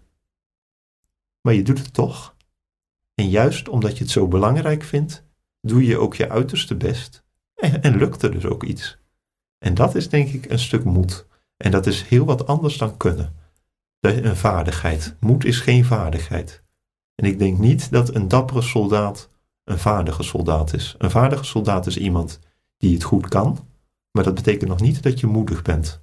[1.41, 2.35] Maar je doet het toch.
[3.15, 5.23] En juist omdat je het zo belangrijk vindt,
[5.61, 7.25] doe je ook je uiterste best.
[7.55, 8.97] En, lukt er dus ook iets.
[9.57, 11.27] En dat is denk ik een stuk moed.
[11.57, 13.35] En dat is heel wat anders dan kunnen.
[13.99, 15.15] Een vaardigheid.
[15.19, 16.63] Moed is geen vaardigheid.
[17.15, 19.29] En ik denk niet dat een dappere soldaat
[19.67, 20.95] een vaardige soldaat is.
[20.97, 22.39] Een vaardige soldaat is iemand
[22.77, 23.67] die het goed kan,
[24.11, 26.01] maar dat betekent nog niet dat je moedig bent.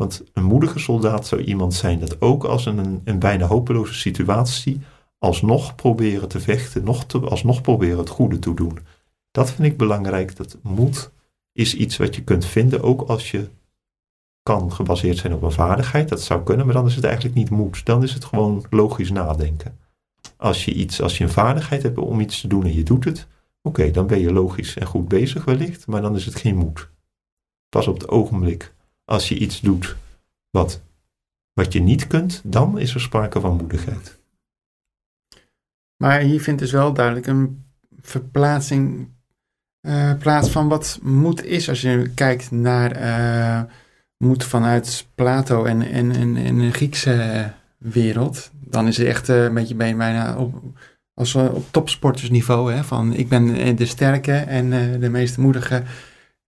[0.00, 4.80] Want een moedige soldaat zou iemand zijn dat ook als een, een bijna hopeloze situatie
[5.18, 8.78] alsnog proberen te vechten, nog alsnog proberen het goede te doen.
[9.30, 11.10] Dat vind ik belangrijk, dat moed
[11.52, 13.48] is iets wat je kunt vinden, ook als je
[14.42, 16.08] kan gebaseerd zijn op een vaardigheid.
[16.08, 17.84] Dat zou kunnen, maar dan is het eigenlijk niet moed.
[17.84, 19.78] Dan is het gewoon logisch nadenken.
[20.36, 23.04] Als je, iets, als je een vaardigheid hebt om iets te doen en je doet
[23.04, 23.26] het,
[23.62, 26.90] oké, dan ben je logisch en goed bezig wellicht, maar dan is het geen moed.
[27.68, 28.74] Pas op het ogenblik,
[29.10, 29.96] als je iets doet
[30.50, 30.80] wat,
[31.52, 34.18] wat je niet kunt, dan is er sprake van moedigheid.
[35.96, 37.64] Maar hier vindt dus wel duidelijk een
[38.00, 39.08] verplaatsing
[39.86, 41.68] uh, plaats van wat moed is.
[41.68, 43.62] Als je kijkt naar uh,
[44.16, 49.54] moed vanuit Plato en, en, en, de Griekse wereld, dan is het echt uh, een
[49.54, 50.62] beetje bijna op,
[51.14, 52.72] als op topsportersniveau.
[52.72, 55.82] Hè, van ik ben de sterke en de meest moedige,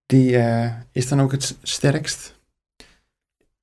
[0.07, 0.39] die
[0.93, 2.41] is dan ook het sterkst.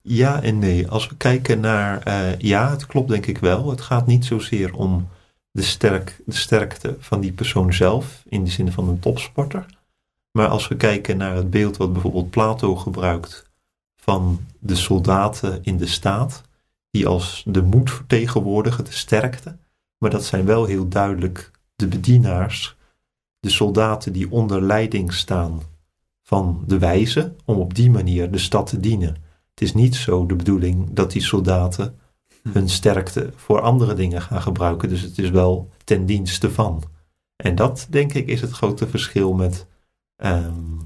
[0.02, 0.88] Ja en nee.
[0.88, 2.04] Als we kijken naar,
[2.44, 3.70] ja, het klopt denk ik wel.
[3.70, 5.08] Het gaat niet zozeer om
[5.52, 9.66] de, sterk, de sterkte van die persoon zelf, in de zin van een topsporter.
[10.32, 13.50] Maar als we kijken naar het beeld wat bijvoorbeeld Plato gebruikt
[13.96, 16.42] van de soldaten in de staat,
[16.92, 19.58] die als de moed vertegenwoordigen, de sterkte,
[19.98, 22.76] maar dat zijn wel heel duidelijk de bedienaars,
[23.40, 25.62] de soldaten die onder leiding staan
[26.24, 29.16] van de wijze, om op die manier de stad te dienen.
[29.60, 32.00] Het is niet zo de bedoeling dat die soldaten
[32.50, 34.90] hun sterkte voor andere dingen gaan gebruiken.
[34.90, 36.84] Dus het is wel ten dienste van.
[37.36, 39.68] En dat, denk ik, is het grote verschil met,
[40.18, 40.80] um,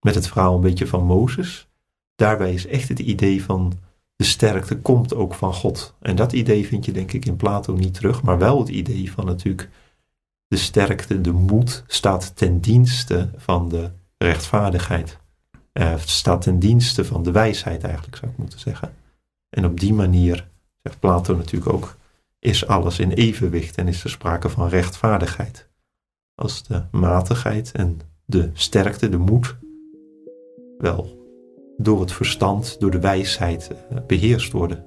[0.00, 1.68] met het verhaal een beetje van Mozes.
[2.14, 3.72] Daarbij is echt het idee van
[4.16, 5.94] de sterkte komt ook van God.
[6.00, 9.12] En dat idee vind je denk ik in Plato niet terug, maar wel het idee
[9.12, 9.68] van natuurlijk
[10.48, 15.18] de sterkte, de moed staat ten dienste van de rechtvaardigheid.
[15.78, 18.94] Uh, staat ten dienste van de wijsheid eigenlijk, zou ik moeten zeggen.
[19.48, 20.48] En op die manier,
[20.82, 21.96] zegt Plato natuurlijk ook,
[22.38, 25.68] is alles in evenwicht en is er sprake van rechtvaardigheid.
[26.34, 29.56] Als de matigheid en de sterkte, de moed,
[30.78, 31.18] wel
[31.76, 34.84] door het verstand, door de wijsheid eh, beheerst worden.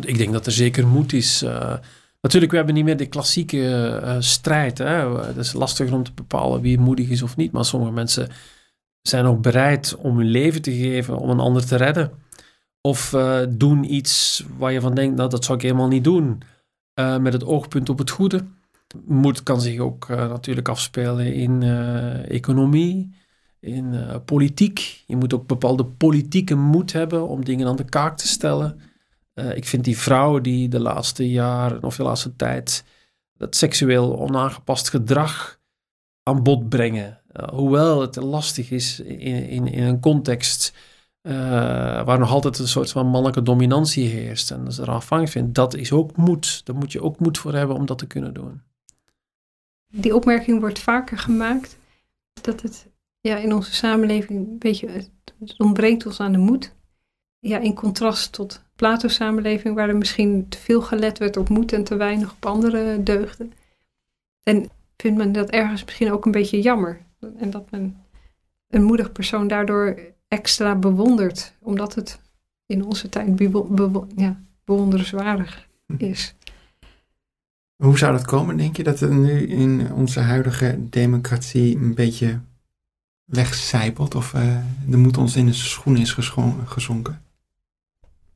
[0.00, 1.42] Ik denk dat er zeker moed is.
[1.42, 1.74] Uh,
[2.20, 4.78] natuurlijk, we hebben niet meer de klassieke uh, strijd.
[4.78, 5.18] Hè?
[5.18, 7.52] Het is lastiger om te bepalen wie moedig is of niet.
[7.52, 8.28] Maar sommige mensen
[9.02, 12.12] zijn ook bereid om hun leven te geven om een ander te redden.
[12.80, 13.16] Of
[13.48, 16.42] doen iets waar je van denkt, nou dat zou ik helemaal niet doen.
[17.20, 18.44] met het oogpunt op het goede.
[19.06, 21.62] Moed kan zich ook natuurlijk afspelen in
[22.28, 23.14] economie,
[23.60, 25.02] in politiek.
[25.06, 28.80] Je moet ook bepaalde politieke moed hebben om dingen aan de kaak te stellen.
[29.34, 32.84] Uh, ik vind die vrouwen die de laatste jaren of de laatste tijd
[33.36, 35.60] dat seksueel onaangepast gedrag
[36.22, 37.20] aan bod brengen.
[37.32, 40.74] Uh, hoewel het lastig is in, in, in een context
[41.22, 41.32] uh,
[42.04, 44.50] waar nog altijd een soort van mannelijke dominantie heerst.
[44.50, 46.66] En als er afhankelijk vindt, dat is ook moed.
[46.66, 48.62] Daar moet je ook moed voor hebben om dat te kunnen doen.
[49.88, 51.78] Die opmerking wordt vaker gemaakt
[52.40, 52.86] dat het
[53.20, 55.10] ja, in onze samenleving een beetje het
[55.58, 56.74] ontbreekt ons aan de moed.
[57.38, 61.84] Ja, in contrast tot Plato-samenleving, waar er misschien te veel gelet werd op moed en
[61.84, 63.52] te weinig op andere deugden.
[64.42, 67.00] En vindt men dat ergens misschien ook een beetje jammer.
[67.38, 67.96] En dat men
[68.68, 69.98] een moedig persoon daardoor
[70.28, 72.20] extra bewondert, omdat het
[72.66, 73.40] in onze tijd
[74.16, 75.68] ja, bewonderenswaardig
[75.98, 76.34] is.
[77.76, 82.40] Hoe zou dat komen, denk je, dat het nu in onze huidige democratie een beetje
[83.24, 86.16] wegcijpelt of uh, de moed ons in de schoen is
[86.64, 87.23] gezonken?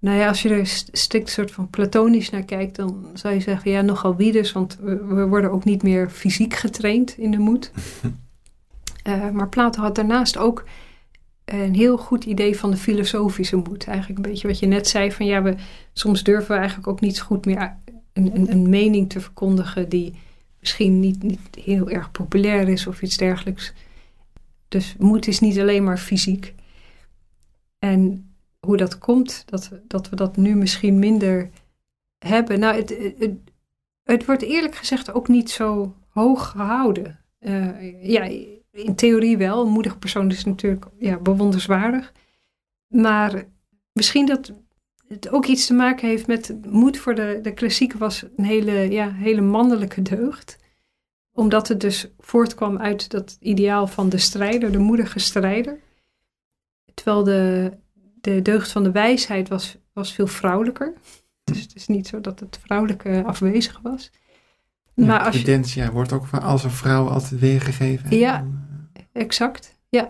[0.00, 3.70] Nou ja, als je er strikt soort van platonisch naar kijkt, dan zou je zeggen,
[3.70, 7.72] ja, nogal wie dus, want we, worden ook niet meer fysiek getraind in de moed.
[9.06, 10.64] uh, maar Plato had daarnaast ook
[11.44, 13.86] een heel goed idee van de filosofische moed.
[13.86, 15.54] Eigenlijk een beetje wat je net zei, van ja, we,
[15.92, 17.76] soms durven we eigenlijk ook niet zo goed meer
[18.12, 20.14] een, een, een mening te verkondigen die
[20.60, 23.72] misschien niet, niet heel erg populair is of iets dergelijks.
[24.68, 26.54] Dus moed is niet alleen maar fysiek.
[27.78, 28.27] En
[28.66, 31.50] hoe dat komt, dat, dat we dat nu misschien minder
[32.18, 32.58] hebben.
[32.58, 33.34] Nou, het, het,
[34.02, 37.20] het wordt eerlijk gezegd ook niet zo hoog gehouden.
[37.40, 38.22] Uh, ja,
[38.70, 39.66] in theorie wel.
[39.66, 42.12] Een moedig persoon is natuurlijk ja, bewonderenswaardig.
[42.88, 43.44] Maar
[43.92, 44.52] misschien dat
[45.08, 48.90] het ook iets te maken heeft met moed voor de, de klassieke was een hele,
[48.90, 50.58] ja, hele mannelijke deugd.
[51.32, 55.78] Omdat het dus voortkwam uit dat ideaal van de strijder, de moedige strijder.
[56.94, 57.72] Terwijl de,
[58.20, 60.92] de deugd van de wijsheid was, was veel vrouwelijker.
[61.44, 64.10] Dus het is niet zo dat het vrouwelijke afwezig was.
[64.94, 68.16] Maar als je, wordt ook als een vrouw altijd weergegeven.
[68.16, 68.46] Ja,
[69.12, 69.76] exact.
[69.88, 70.08] Ja.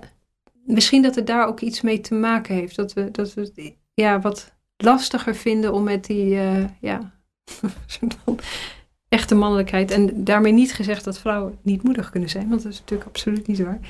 [0.65, 2.77] Misschien dat het daar ook iets mee te maken heeft.
[2.77, 7.13] Dat we, dat we het ja, wat lastiger vinden om met die uh, ja,
[9.09, 9.91] echte mannelijkheid.
[9.91, 13.47] En daarmee niet gezegd dat vrouwen niet moedig kunnen zijn, want dat is natuurlijk absoluut
[13.47, 13.81] niet waar.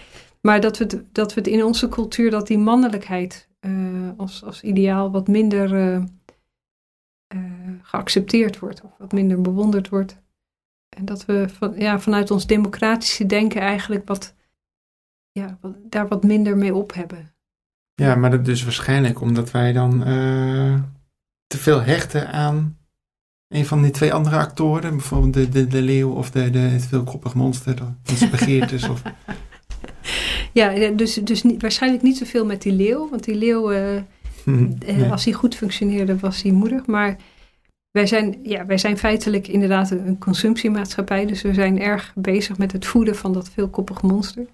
[0.48, 4.44] Maar dat we het, dat we het in onze cultuur, dat die mannelijkheid uh, als,
[4.44, 6.02] als ideaal wat minder uh,
[7.82, 10.18] geaccepteerd wordt of wat minder bewonderd wordt.
[10.96, 14.34] En dat we van, ja, vanuit ons democratische denken eigenlijk wat,
[15.32, 17.34] ja, wat, daar wat minder mee op hebben.
[17.94, 20.00] Ja, maar dat dus waarschijnlijk omdat wij dan
[21.46, 22.78] te veel hechten aan
[23.48, 26.86] een van die twee andere actoren, bijvoorbeeld de, de, de leeuw of de, de, het
[26.86, 28.88] veelkoppig monster, dat is.
[28.88, 29.02] Of...
[30.58, 33.08] Ja, dus, dus niet, waarschijnlijk niet zoveel met die leeuw.
[33.08, 36.86] Want die leeuw, uh, als hij goed functioneerde, was hij moedig.
[36.86, 37.16] Maar
[37.90, 41.26] wij zijn, ja, wij zijn feitelijk inderdaad een consumptiemaatschappij.
[41.26, 44.46] Dus we zijn erg bezig met het voeden van dat veelkoppig monster.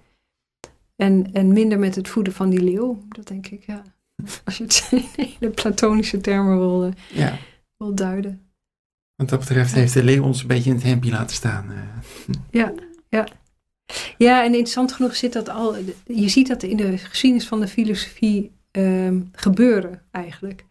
[0.95, 3.03] En, en minder met het voeden van die leeuw.
[3.09, 3.81] Dat denk ik, ja.
[4.45, 7.37] Als je het in de platonische termen wil, ja.
[7.77, 8.41] wil duiden.
[9.15, 11.73] Wat dat betreft heeft de leeuw ons een beetje in het hempje laten staan.
[12.49, 12.73] Ja,
[13.09, 13.27] ja.
[14.17, 15.75] Ja, en interessant genoeg zit dat al.
[16.05, 20.65] Je ziet dat in de geschiedenis van de filosofie ehm, gebeuren, eigenlijk.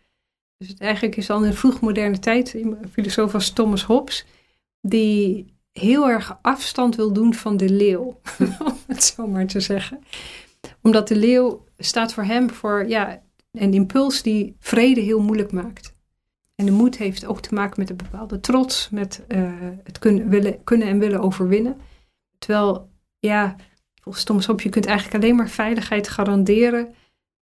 [0.57, 4.27] Dus het eigenlijk is al in de vroegmoderne tijd, een filosoof als Thomas Hobbes,
[4.81, 8.21] die heel erg afstand wil doen van de leeuw,
[8.67, 10.01] om het zo maar te zeggen.
[10.83, 15.95] Omdat de leeuw staat voor hem voor, ja, Een impuls die vrede heel moeilijk maakt.
[16.55, 19.43] En de moed heeft ook te maken met een bepaalde trots, met eh,
[19.85, 21.77] het kunnen, willen, kunnen en willen overwinnen.
[22.39, 22.89] Terwijl,
[23.25, 23.57] ja,
[24.03, 26.95] volgens Thomas Hobbes, je kunt eigenlijk alleen maar veiligheid garanderen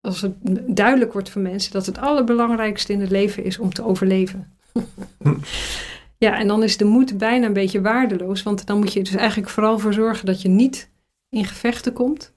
[0.02, 0.34] als het
[0.76, 4.58] duidelijk wordt voor mensen dat het allerbelangrijkste in het leven is om te overleven.
[6.18, 9.16] ja, en dan is de moed bijna een beetje waardeloos, want dan moet je dus
[9.16, 10.92] eigenlijk vooral voor zorgen dat je niet
[11.30, 12.34] in gevechten komt.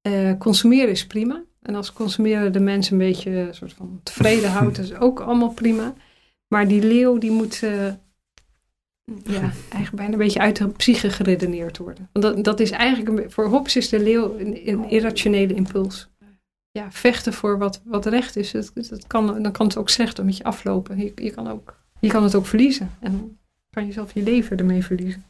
[0.00, 1.42] Eh, consumeren is prima.
[1.62, 5.20] En als consumeren de mensen een beetje een soort van tevreden houdt, dat is ook
[5.20, 5.94] allemaal prima.
[6.48, 7.92] Maar die leeuw die moet uh,
[9.24, 12.08] ja, eigenlijk bijna een beetje uit de psyche geredeneerd worden.
[12.12, 16.08] Want dat, dat is eigenlijk, een, voor Hobbes is de leeuw een, een irrationele impuls.
[16.70, 20.22] Ja, vechten voor wat, wat recht is, dat, dat kan, dan kan het ook slecht
[20.22, 20.98] met je aflopen.
[20.98, 22.90] Je, je, kan ook, je kan het ook verliezen.
[23.00, 23.36] En dan
[23.70, 25.24] kan je zelf je leven ermee verliezen.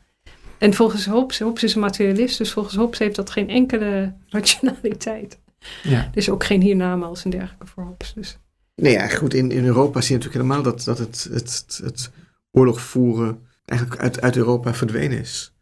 [0.58, 5.38] En volgens Hobbes, Hobbes is een materialist, dus volgens Hobbes heeft dat geen enkele rationaliteit.
[5.82, 5.98] Ja.
[5.98, 8.12] Er is ook geen hiernamaals en dergelijke voor Hobbes.
[8.12, 8.38] Dus.
[8.74, 12.10] Nee, ja, goed, in, in Europa zie je natuurlijk helemaal dat, dat het, het, het,
[12.50, 15.54] oorlog voeren eigenlijk uit, uit Europa verdwenen is.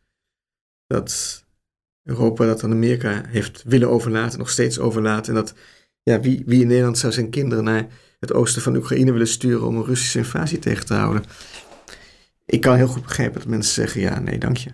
[0.86, 1.44] Dat
[2.02, 5.34] Europa dat aan Amerika heeft willen overlaten, nog steeds overlaten.
[5.34, 5.55] En dat
[6.02, 7.86] ja, wie, wie in Nederland zou zijn kinderen naar
[8.20, 11.24] het oosten van Oekraïne willen sturen om een Russische invasie tegen te houden.
[12.46, 14.70] Ik kan heel goed begrijpen dat mensen zeggen ja, nee, dank je.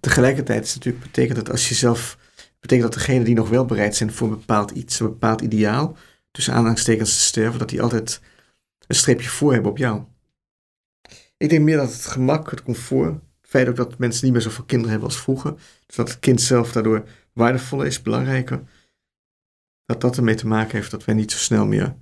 [0.00, 2.18] Tegelijkertijd is het natuurlijk betekent dat als je zelf,
[2.60, 5.96] betekent dat degenen die nog wel bereid zijn voor een bepaald iets, een bepaald ideaal,
[6.30, 8.20] tussen aanhalingstekens te sterven, dat die altijd
[8.86, 10.02] een streepje voor hebben op jou.
[11.40, 14.42] Ik denk meer dat het gemak, het comfort, het feit ook dat mensen niet meer
[14.42, 15.54] zoveel kinderen hebben als vroeger,
[15.86, 18.62] dus dat het kind zelf daardoor waardevoller is, belangrijker,
[19.84, 21.94] dat dat ermee te maken heeft dat wij niet zo snel meer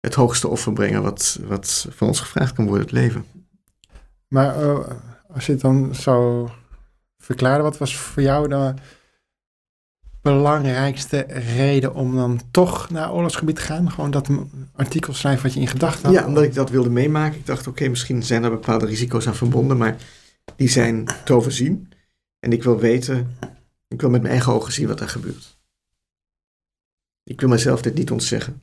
[0.00, 3.24] het hoogste offer brengen wat, wat van ons gevraagd kan worden, het leven.
[4.28, 4.90] Maar uh,
[5.28, 6.48] als je het dan zou
[7.18, 8.74] verklaren, wat was voor jou de
[10.24, 13.90] belangrijkste reden om dan toch naar oorlogsgebied te gaan?
[13.90, 14.30] Gewoon dat
[14.74, 16.14] artikel schrijven wat je in gedachten had?
[16.14, 17.38] Ja, omdat ik dat wilde meemaken.
[17.38, 19.96] Ik dacht, oké, misschien zijn er bepaalde risico's aan verbonden, maar
[20.56, 21.92] die zijn te overzien.
[22.40, 23.36] En ik wil weten,
[23.88, 25.58] ik wil met mijn eigen ogen zien wat er gebeurt.
[27.24, 28.62] Ik wil mezelf dit niet ontzeggen.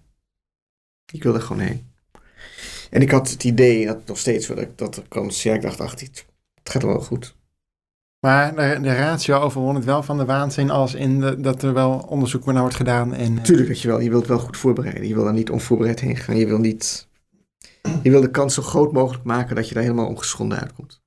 [1.12, 1.91] Ik wil er gewoon heen.
[2.89, 5.80] En ik had het idee, dat nog steeds, dat, dat de kans, ja, ik dacht,
[5.80, 6.26] ach, het
[6.64, 7.36] gaat wel goed.
[8.22, 11.74] Maar de, de ratio overwon het wel van de waanzin als in de, dat er
[11.74, 13.13] wel onderzoek naar wordt gedaan.
[13.13, 15.07] En, eh, Tuurlijk dat je wel, je wilt wel goed voorbereiden.
[15.07, 16.38] Je wil daar niet onvoorbereid heen gaan.
[16.38, 17.07] Je wil niet,
[18.03, 21.01] je wil de kans zo groot mogelijk maken dat je daar helemaal ongeschonden uitkomt.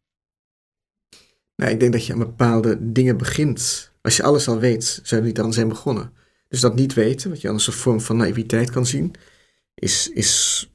[1.57, 3.93] Nou, ik denk dat je aan bepaalde dingen begint.
[4.03, 6.13] Als je alles al weet, zou je niet aan zijn begonnen.
[6.49, 9.15] Dus dat niet weten, wat je anders een vorm van naïviteit kan zien,
[9.75, 10.69] is, is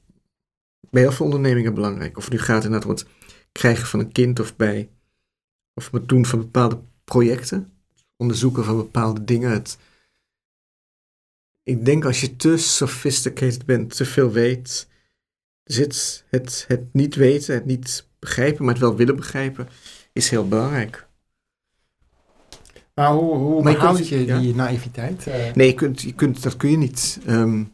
[0.90, 2.16] bij heel veel ondernemingen belangrijk.
[2.16, 3.06] Of het nu gaat inderdaad om het
[3.52, 4.90] krijgen van een kind of bij
[5.74, 7.72] of het doen van bepaalde projecten,
[8.16, 9.50] onderzoeken van bepaalde dingen.
[9.50, 9.78] Het,
[11.62, 14.88] ik denk als je te sophisticated bent, te veel weet,
[15.64, 19.68] zit het, het niet weten, het niet begrijpen, maar het wel willen begrijpen,
[20.12, 21.08] is heel belangrijk.
[22.94, 25.26] Maar hoe, hoe maar je, je die naïviteit?
[25.26, 25.52] Uh...
[25.54, 27.20] Nee, je kunt, je kunt, dat kun je niet.
[27.28, 27.72] Um,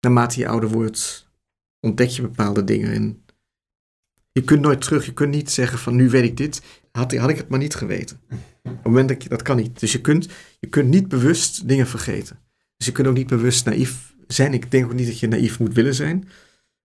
[0.00, 1.28] naarmate je ouder wordt,
[1.80, 2.92] ontdek je bepaalde dingen.
[2.92, 3.24] En
[4.32, 5.06] je kunt nooit terug.
[5.06, 6.62] Je kunt niet zeggen van nu weet ik dit.
[6.96, 8.20] Had, had ik het maar niet geweten.
[8.30, 9.80] Op het moment dat je, dat kan niet.
[9.80, 10.28] Dus je kunt,
[10.60, 12.38] je kunt niet bewust dingen vergeten.
[12.76, 14.54] Dus je kunt ook niet bewust naïef zijn.
[14.54, 16.28] Ik denk ook niet dat je naïef moet willen zijn.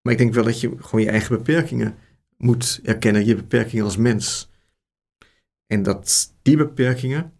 [0.02, 1.96] Maar ik denk wel dat je gewoon je eigen beperkingen
[2.38, 3.26] moet erkennen.
[3.26, 4.50] Je beperkingen als mens.
[5.68, 7.34] En dat die beperkingen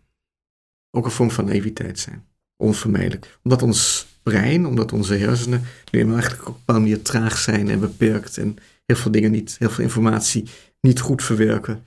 [0.92, 2.26] ook een vorm van naïviteit zijn.
[2.58, 3.40] Onvermijdelijk.
[3.44, 7.80] Omdat ons brein, omdat onze hersenen nu eigenlijk op een bepaalde manier traag zijn en
[7.80, 8.38] beperkt.
[8.38, 8.56] En
[8.86, 10.50] heel veel dingen niet, heel veel informatie
[10.82, 11.84] niet goed verwerken.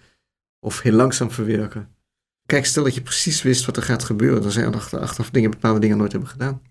[0.64, 1.88] Of heel langzaam verwerken.
[2.46, 4.42] Kijk, stel dat je precies wist wat er gaat gebeuren.
[4.42, 6.62] Dan zijn er achteraf dingen, bepaalde dingen nooit hebben gedaan.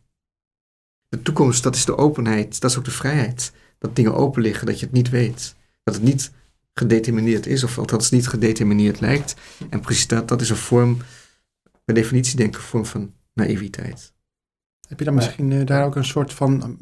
[1.09, 2.61] De toekomst, dat is de openheid.
[2.61, 3.51] Dat is ook de vrijheid.
[3.77, 5.55] Dat dingen open liggen, dat je het niet weet.
[5.83, 6.31] Dat het niet
[6.73, 9.35] gedetermineerd is, of althans niet gedetermineerd lijkt.
[9.69, 10.97] En precies dat, dat is een vorm,
[11.85, 14.13] per definitie denk ik, een vorm van naïviteit.
[14.87, 16.77] Heb je dan misschien uh, daar ook een soort van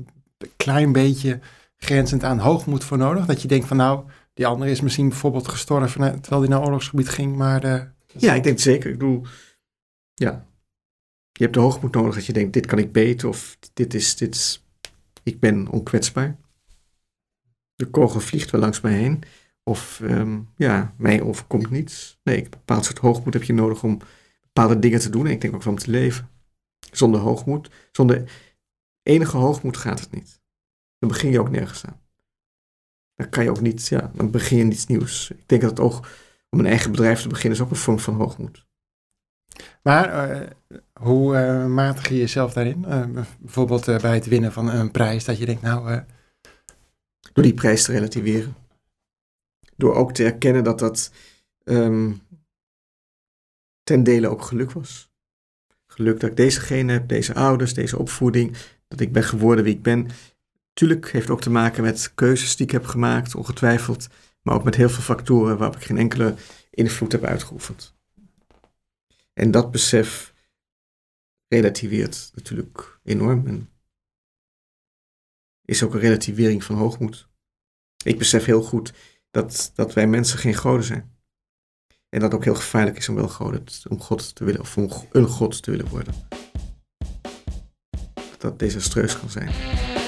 [0.56, 1.40] klein beetje
[1.78, 3.26] grenzend aan hoogmoed voor nodig?
[3.26, 4.06] Dat je denkt van nou,
[4.42, 7.62] die andere is misschien bijvoorbeeld gestorven terwijl hij naar oorlogsgebied ging, maar...
[7.62, 7.88] De,
[8.18, 8.92] ja, ik denk zeker.
[8.92, 9.26] Ik bedoel,
[10.14, 10.46] ja.
[11.32, 14.16] Je hebt de hoogmoed nodig dat je denkt, dit kan ik beter of dit is,
[14.16, 14.64] dit
[15.24, 16.38] ik ben onkwetsbaar.
[17.76, 19.24] De kogel vliegt wel langs mij heen.
[19.64, 22.20] Of um, ja, mij overkomt niets.
[22.24, 24.00] Nee, een bepaald soort hoogmoed heb je nodig om
[24.42, 25.26] bepaalde dingen te doen.
[25.26, 26.30] En ik denk ook van te leven.
[26.92, 28.32] Zonder hoogmoed, zonder
[29.04, 30.42] enige hoogmoed gaat het niet.
[31.00, 32.01] Dan begin je ook nergens aan.
[33.22, 35.32] Dan kan je ook niet, ja, dan begin je niets nieuws.
[35.32, 36.08] Ik denk dat het ook
[36.50, 38.66] om een eigen bedrijf te beginnen is ook een vorm van hoogmoed.
[39.84, 40.50] Maar eh,
[40.94, 42.86] hoe eh, matig je jezelf daarin?
[42.86, 43.08] Eh,
[43.40, 46.04] bijvoorbeeld bij het winnen van een prijs, dat je denkt, nou,
[47.34, 48.56] Door die prijs te relativeren.
[49.76, 51.12] Door ook te erkennen dat dat
[51.64, 52.12] ehm,
[53.84, 55.12] ten dele ook geluk was.
[55.86, 58.58] Geluk dat ik deze genen heb, deze ouders, deze opvoeding.
[58.88, 60.08] Dat ik ben geworden wie ik ben.
[60.74, 64.08] Tuurlijk heeft ook te maken met keuzes die ik heb gemaakt, ongetwijfeld.
[64.42, 66.36] Maar ook met heel veel factoren waarop ik geen enkele
[66.70, 67.96] invloed heb uitgeoefend.
[69.34, 70.34] En dat besef
[71.48, 73.48] relativeert natuurlijk enorm.
[73.48, 73.70] En
[75.66, 77.28] is ook een relativering van hoogmoed.
[78.04, 78.94] Ik besef heel goed
[79.32, 81.20] dat, dat wij mensen geen goden zijn.
[82.10, 84.76] En dat het ook heel gevaarlijk is om wel goden, om God te willen, of
[85.12, 86.14] een God te willen worden.
[88.14, 90.01] Dat dat desastreus kan zijn.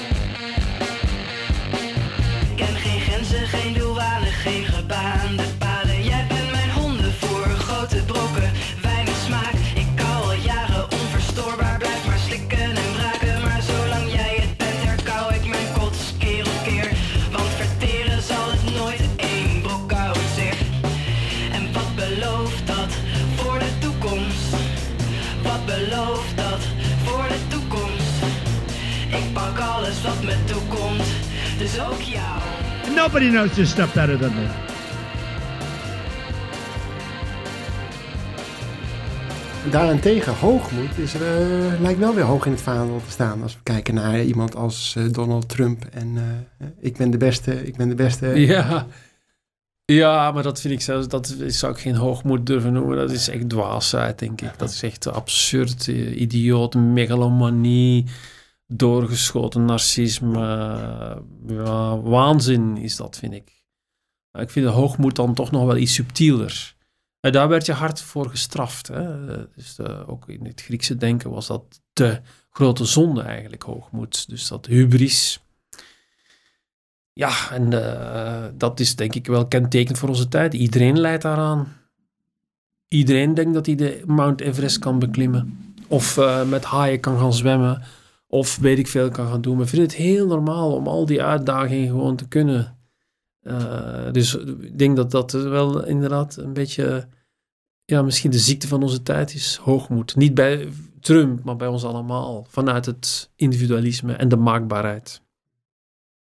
[33.03, 34.47] Nobody knows this stuff better than me.
[39.71, 43.41] Daarentegen, hoogmoed is, er, eh, lijkt wel weer hoog in het vaandel te staan.
[43.41, 45.85] Als we kijken naar iemand als eh, Donald Trump.
[45.91, 46.17] En
[46.57, 48.27] eh, ik ben de beste, ik ben de beste.
[48.27, 48.87] Ja.
[49.85, 52.97] ja, maar dat vind ik zelfs, dat zou ik geen hoogmoed durven noemen.
[52.97, 54.51] Dat is echt dwaasheid, denk ik.
[54.57, 58.05] Dat is echt absurd, idioot, megalomanie,
[58.67, 61.23] doorgeschoten narcisme.
[62.03, 63.63] Waanzin is dat, vind ik.
[64.31, 66.75] Ik vind de hoogmoed dan toch nog wel iets subtieler.
[67.19, 68.87] En daar werd je hard voor gestraft.
[68.87, 69.25] Hè?
[69.55, 74.29] Dus eh, ook in het Griekse denken was dat de grote zonde eigenlijk, hoogmoed.
[74.29, 75.39] Dus dat hubris.
[77.13, 80.53] Ja, en eh, dat is denk ik wel kentekend voor onze tijd.
[80.53, 81.77] Iedereen leidt daaraan.
[82.87, 85.73] Iedereen denkt dat hij de Mount Everest kan beklimmen.
[85.87, 87.83] Of eh, met haaien kan gaan zwemmen.
[88.33, 89.53] Of weet ik veel kan gaan doen.
[89.53, 92.77] Maar ik vind het heel normaal om al die uitdagingen gewoon te kunnen.
[93.41, 97.07] Eh, dus ik denk dat dat wel inderdaad een beetje...
[97.85, 100.15] Ja, misschien de ziekte van onze tijd is hoogmoed.
[100.15, 100.69] Niet bij
[100.99, 102.45] Trump, maar bij ons allemaal.
[102.49, 105.21] Vanuit het individualisme en de maakbaarheid.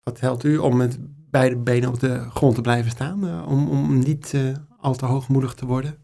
[0.02, 0.98] Wat helpt u om met
[1.30, 3.28] beide benen op de grond te blijven staan?
[3.28, 6.01] eh, om, om niet eh, al te hoogmoedig te worden?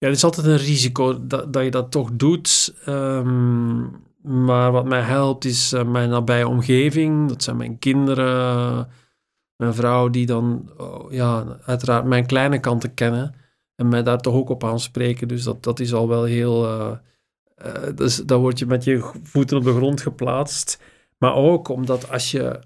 [0.00, 2.74] Ja, het is altijd een risico dat, dat je dat toch doet.
[2.84, 3.80] Ehm,
[4.22, 7.28] maar wat mij helpt is eh, mijn nabije omgeving.
[7.28, 8.88] Dat zijn mijn kinderen,
[9.56, 13.34] mijn vrouw, die dan oh, ja, uiteraard mijn kleine kanten kennen.
[13.74, 15.28] En mij daar toch ook op aanspreken.
[15.28, 16.66] Dus dat, dat is al wel heel...
[17.56, 20.82] eh, dus dan word je met je voeten op de grond geplaatst.
[21.18, 22.60] Maar ook omdat als je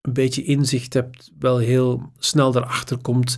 [0.00, 3.36] een beetje inzicht hebt, wel heel snel erachter komt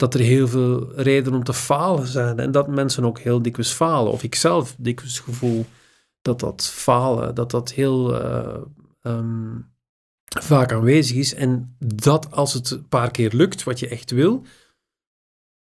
[0.00, 2.38] dat er heel veel redenen om te falen zijn.
[2.38, 4.12] En dat mensen ook heel dikwijls falen.
[4.12, 5.66] Of ik zelf dikwijls gevoel
[6.22, 8.60] dat dat falen, dat dat heel eh,
[9.02, 9.58] ehm,
[10.24, 11.34] vaak aanwezig is.
[11.34, 14.44] En dat als het een paar keer lukt, wat je echt wil,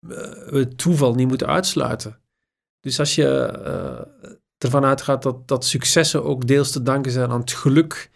[0.08, 2.18] eh, het toeval niet moeten uitsluiten.
[2.80, 7.40] Dus als je eh, ervan uitgaat dat, dat successen ook deels te danken zijn aan
[7.40, 8.10] het geluk,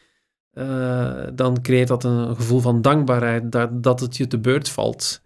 [1.35, 5.23] dan creëert dat een gevoel van dankbaarheid dat, dat het je te beurt valt.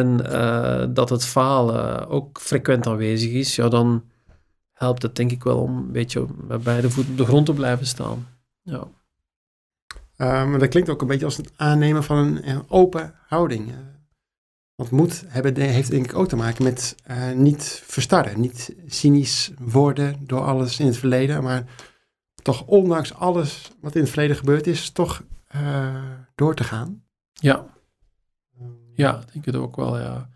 [0.00, 4.04] En eh, dat het falen ook frequent aanwezig is, ja, dan
[4.72, 7.52] helpt het denk ik wel om een beetje met beide voeten op de grond te
[7.54, 8.26] blijven staan.
[8.62, 8.88] Ja.
[10.16, 13.70] Eh, maar dat klinkt ook een beetje als het aannemen van een, een open houding.
[13.70, 13.76] eh.
[14.74, 16.94] want moed hebben, de- heeft denk ik ook te maken met
[17.34, 21.64] niet verstarren, niet cynisch worden door alles in het verleden, maar
[22.42, 25.22] toch ondanks alles wat in het verleden gebeurd is, toch
[26.34, 27.02] door te gaan.
[27.32, 27.66] Ja.
[28.96, 30.28] Ja, ik denk het ook wel, ja.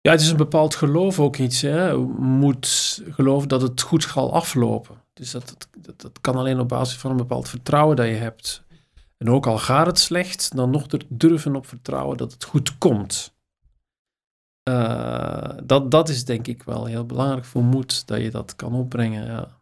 [0.00, 1.60] Ja, het is een bepaald geloof ook iets.
[1.60, 1.96] Hè.
[2.18, 5.02] Moet geloven dat het goed zal aflopen.
[5.12, 8.64] Dus dat, dat, dat, kan alleen op basis van een bepaald vertrouwen dat je hebt.
[9.16, 13.34] En ook al gaat het slecht, dan nog durven op vertrouwen dat het goed komt.
[14.62, 18.74] Eh, dat, dat is denk ik wel heel belangrijk voor moed, dat je dat kan
[18.74, 19.26] opbrengen.
[19.26, 19.58] Ja.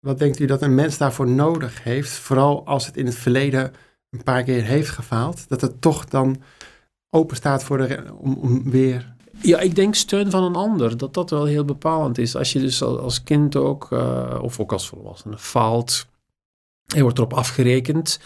[0.00, 3.72] Wat denkt u dat een mens daarvoor nodig heeft, vooral als het in het verleden
[4.10, 6.42] een paar keer heeft gefaald, dat het toch dan
[7.14, 11.14] open staat voor de, om, om weer Ja, ik denk steun van een ander, dat
[11.14, 12.36] dat wel heel bepalend is.
[12.36, 16.06] Als je dus al- als kind ook, eh, of ook als volwassene, faalt,
[16.94, 18.20] en wordt erop afgerekend,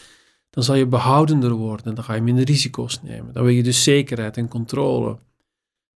[0.51, 1.95] dan zal je behoudender worden.
[1.95, 3.32] Dan ga je minder risico's nemen.
[3.32, 5.18] Dan wil je dus zekerheid en controle.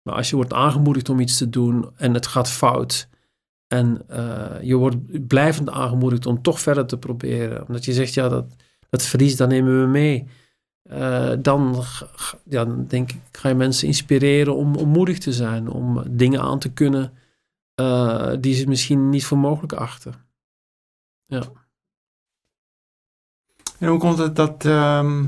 [0.01, 3.07] Maar als je wordt aangemoedigd om iets te doen en het gaat fout.
[3.67, 7.67] En eh, je wordt blijvend aangemoedigd om toch verder te proberen.
[7.67, 8.45] Omdat je zegt, ja, dat,
[8.89, 10.27] dat verlies, dat nemen we mee.
[10.83, 11.83] Eh, dan,
[12.43, 15.69] dan denk ik, ga je mensen inspireren om, om moedig te zijn.
[15.69, 17.13] Om dingen aan te kunnen
[17.75, 20.13] eh, die ze misschien niet voor mogelijk achten.
[21.25, 21.43] Ja.
[23.79, 25.25] En hoe komt het dat, ehm,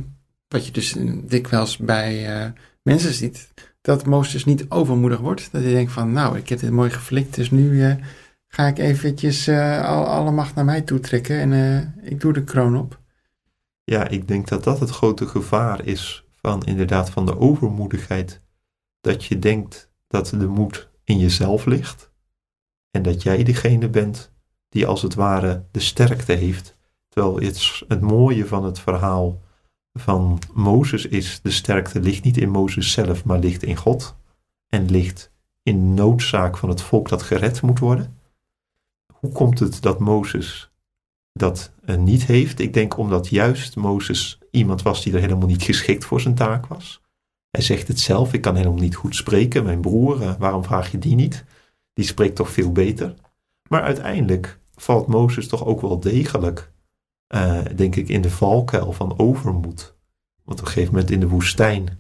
[0.47, 2.51] wat je dus dikwijls bij eh,
[2.82, 5.51] mensen ziet, dat Mozes niet overmoedig wordt?
[5.51, 7.97] Dat hij denkt van, nou, ik heb dit mooi geflikt, dus nu
[8.47, 12.78] ga ik eventjes al, alle macht naar mij toe trekken en ik doe de kroon
[12.78, 13.03] op.
[13.84, 18.41] Ja, ik denk dat dat het grote gevaar is van inderdaad van de overmoedigheid.
[19.01, 22.11] Dat je denkt dat de moed in jezelf ligt.
[22.91, 24.31] En dat jij degene bent
[24.69, 26.77] die als het ware de sterkte heeft.
[27.09, 29.41] Terwijl het, het mooie van het verhaal
[29.93, 34.15] van Mozes is, de sterkte ligt niet in Mozes zelf, maar ligt in God.
[34.67, 35.31] En ligt
[35.63, 38.17] in noodzaak van het volk dat gered moet worden.
[39.13, 40.72] Hoe komt het dat Mozes
[41.34, 42.59] dat eh, niet heeft.
[42.59, 46.65] Ik denk omdat juist Mozes iemand was die er helemaal niet geschikt voor zijn taak
[46.65, 47.01] was.
[47.51, 49.63] Hij zegt het zelf, ik kan helemaal niet goed spreken.
[49.63, 51.45] Mijn broer, eh, waarom vraag je die niet?
[51.93, 53.13] Die spreekt toch veel beter.
[53.69, 56.71] Maar uiteindelijk valt Mozes toch ook wel degelijk,
[57.27, 59.95] eh, denk ik, in de valkuil van overmoed.
[60.43, 61.99] Want op een gegeven moment in de woestijn,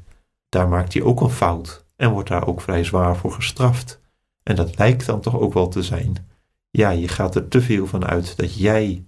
[0.49, 1.85] daar maakt hij ook een fout.
[1.95, 4.01] En wordt daar ook vrij zwaar voor gestraft.
[4.43, 6.27] En dat lijkt dan toch ook wel te zijn.
[6.69, 9.05] Ja, je gaat er te veel van uit dat jij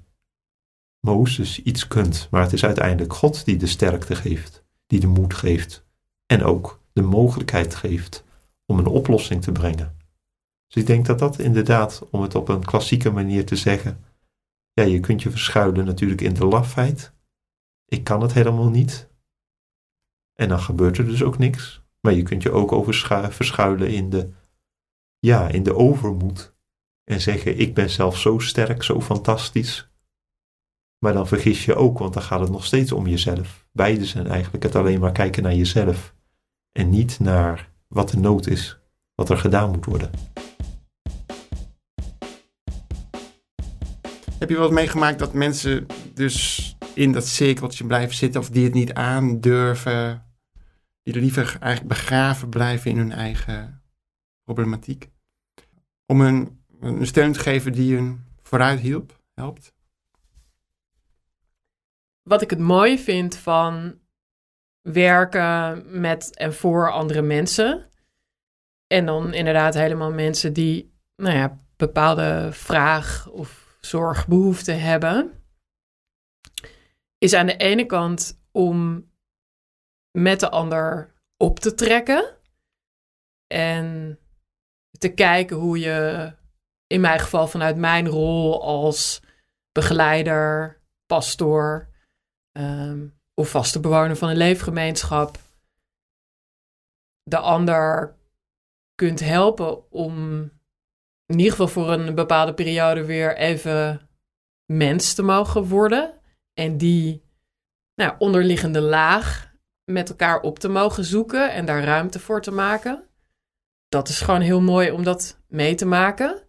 [1.05, 5.33] Mozes iets kunt, maar het is uiteindelijk God die de sterkte geeft, die de moed
[5.33, 5.85] geeft
[6.25, 8.23] en ook de mogelijkheid geeft
[8.65, 9.97] om een oplossing te brengen.
[10.67, 14.03] Dus ik denk dat dat inderdaad, om het op een klassieke manier te zeggen,
[14.73, 17.13] ja, je kunt je verschuilen natuurlijk in de lafheid.
[17.85, 19.09] Ik kan het helemaal niet.
[20.33, 21.81] En dan gebeurt er dus ook niks.
[22.01, 24.29] Maar je kunt je ook overschu- verschuilen in de,
[25.19, 26.55] ja, in de overmoed.
[27.03, 29.89] En zeggen, ik ben zelf zo sterk, zo fantastisch.
[31.05, 33.67] Maar dan vergis je ook, want dan gaat het nog steeds om jezelf.
[33.71, 36.15] Beide zijn eigenlijk het alleen maar kijken naar jezelf.
[36.71, 38.79] En niet naar wat de nood is,
[39.15, 40.09] wat er gedaan moet worden.
[44.39, 48.73] Heb je wel meegemaakt dat mensen dus in dat cirkeltje blijven zitten of die het
[48.73, 50.25] niet aandurven,
[51.03, 53.81] die er liever eigenlijk begraven blijven in hun eigen
[54.43, 55.09] problematiek?
[56.05, 59.74] Om hun een steun te geven die hun vooruit hielp, helpt?
[62.29, 63.99] Wat ik het mooie vind van
[64.81, 67.89] werken met en voor andere mensen.
[68.87, 75.43] En dan inderdaad helemaal mensen die, nou ja, bepaalde vraag of zorgbehoeften hebben.
[77.17, 79.09] Is aan de ene kant om
[80.11, 82.37] met de ander op te trekken.
[83.47, 84.19] En
[84.97, 86.31] te kijken hoe je,
[86.87, 89.21] in mijn geval vanuit mijn rol als
[89.71, 91.93] begeleider, pastoor
[92.55, 95.37] ehm, of vaste bewoner van een leefgemeenschap,
[97.23, 98.15] de ander
[98.95, 100.39] kunt helpen om
[101.25, 104.09] in ieder geval voor een bepaalde periode weer even
[104.65, 106.19] mens te mogen worden.
[106.53, 107.23] En die
[107.95, 109.53] nou, onderliggende laag
[109.91, 113.09] met elkaar op te mogen zoeken en daar ruimte voor te maken.
[113.87, 116.43] Dat is gewoon heel mooi om dat mee te maken.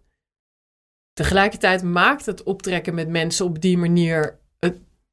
[1.13, 4.41] Tegelijkertijd maakt het optrekken met mensen op die manier,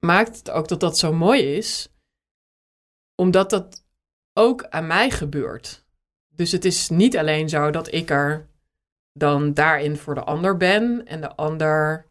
[0.04, 1.90] maakt het ook dat dat zo mooi is,
[3.16, 3.86] omdat dat
[4.34, 5.86] ook aan mij gebeurt.
[6.30, 8.50] Dus het is niet alleen zo dat ik er
[9.14, 12.08] dan daarin voor de ander ben en de ander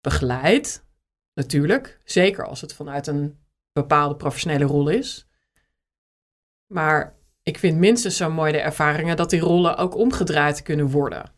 [0.00, 0.84] begeleid.
[1.34, 3.38] Natuurlijk, zeker als het vanuit een
[3.72, 5.28] bepaalde professionele rol is.
[6.66, 11.32] Maar ik vind minstens zo mooi de ervaringen dat die rollen ook omgedraaid kunnen worden.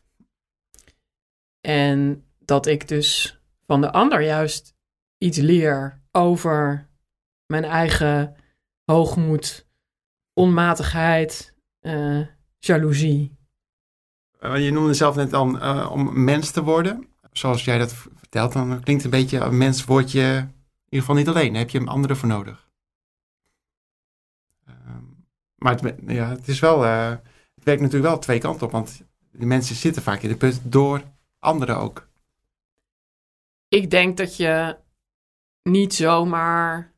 [1.61, 4.76] En dat ik dus van de ander juist
[5.19, 6.89] iets leer over
[7.47, 8.37] mijn eigen
[8.85, 9.69] hoogmoed,
[10.33, 12.27] onmatigheid, eh,
[12.59, 13.37] jaloezie.
[14.41, 17.09] Uh, je noemde zelf net al uh, om mens te worden.
[17.33, 21.01] Zoals jij dat vertelt, dan klinkt het een beetje, een mens word je in ieder
[21.01, 21.53] geval niet alleen.
[21.53, 22.71] Daar heb je anderen voor nodig.
[24.69, 24.75] Uh,
[25.55, 27.09] maar het, ja, het is wel, uh,
[27.55, 29.03] het werkt natuurlijk wel twee kanten op, want
[29.33, 31.03] die mensen zitten vaak in de put door
[31.39, 32.09] anderen ook.
[33.69, 34.77] Ik denk dat je
[35.71, 36.93] niet zomaar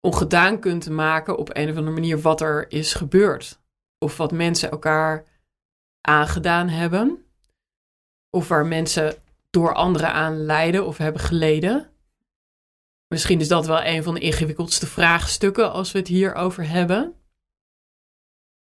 [0.00, 3.60] ongedaan kunt maken op een of andere manier wat er is gebeurd.
[3.98, 5.24] Of wat mensen elkaar
[6.00, 7.24] aangedaan hebben.
[8.30, 9.14] Of waar mensen
[9.50, 11.90] door anderen aan lijden of hebben geleden.
[13.08, 17.14] Misschien is dat wel een van de ingewikkeldste vraagstukken als we het hierover hebben.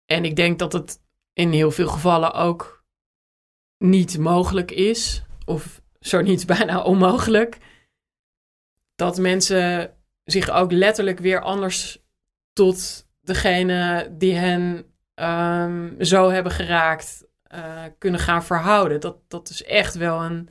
[0.04, 1.02] En ik denk dat het
[1.32, 2.84] in heel veel gevallen ook
[3.78, 7.58] niet mogelijk is, of zo niet bijna onmogelijk,
[9.00, 9.94] dat mensen
[10.24, 12.04] zich ook letterlijk weer anders
[12.52, 19.00] tot degene die hen ehm, zo hebben geraakt eh, kunnen gaan verhouden.
[19.00, 20.48] Dat, dat is echt wel een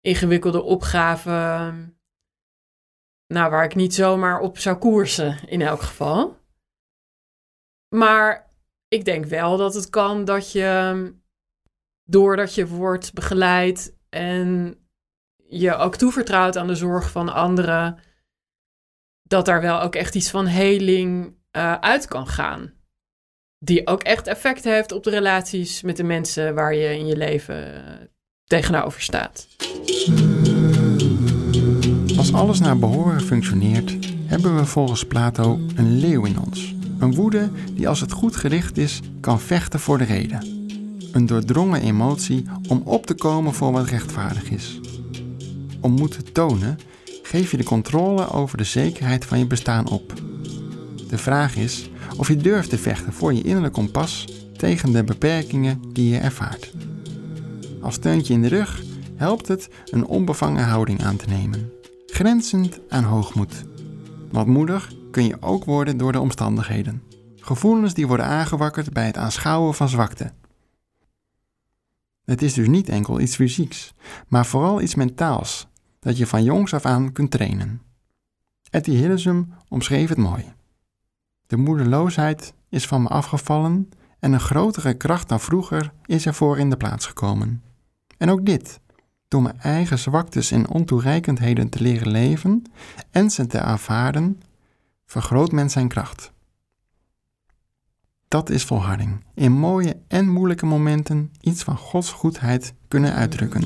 [0.00, 1.30] ingewikkelde opgave.
[3.26, 6.38] Nou, waar ik niet zomaar op zou koersen, in elk geval.
[7.88, 8.50] Maar
[8.88, 11.14] ik denk wel dat het kan dat je,
[12.04, 14.78] doordat je wordt begeleid en
[15.48, 17.98] je ook toevertrouwt aan de zorg van anderen,
[19.22, 22.72] dat daar wel ook echt iets van heling eh, uit kan gaan.
[23.58, 27.16] Die ook echt effect heeft op de relaties met de mensen waar je in je
[27.16, 28.06] leven eh,
[28.44, 29.46] tegenover staat.
[32.16, 36.74] Als alles naar behoren functioneert, hebben we volgens Plato een leeuw in ons.
[36.98, 40.54] Een woede die als het goed gericht is, kan vechten voor de reden.
[41.12, 44.80] Een doordrongen emotie om op te komen voor wat rechtvaardig is.
[45.86, 46.78] Om moed te tonen,
[47.22, 50.12] geef je de controle over de zekerheid van je bestaan op.
[51.08, 54.24] De vraag is of je durft te vechten voor je innerlijk kompas
[54.56, 56.72] tegen de beperkingen die je ervaart.
[57.80, 58.82] Als steuntje in de rug
[59.16, 61.72] helpt het een onbevangen houding aan te nemen,
[62.06, 63.64] grenzend aan hoogmoed.
[64.30, 67.02] Wat moedig kun je ook worden door de omstandigheden.
[67.36, 70.32] Gevoelens die worden aangewakkerd bij het aanschouwen van zwakte.
[72.24, 73.94] Het is dus niet enkel iets fysieks,
[74.28, 75.68] maar vooral iets mentaals
[76.06, 77.82] dat je van jongs af aan kunt trainen.
[78.70, 80.52] Etty Hillesum omschreef het mooi.
[81.46, 86.70] De moedeloosheid is van me afgevallen en een grotere kracht dan vroeger is ervoor in
[86.70, 87.62] de plaats gekomen.
[88.18, 88.80] En ook dit,
[89.28, 92.62] door mijn eigen zwaktes en ontoereikendheden te leren leven
[93.10, 94.40] en ze te aanvaarden,
[95.06, 96.32] vergroot men zijn kracht.
[98.28, 99.24] Dat is volharding.
[99.34, 103.64] In mooie en moeilijke momenten iets van Gods goedheid kunnen uitdrukken.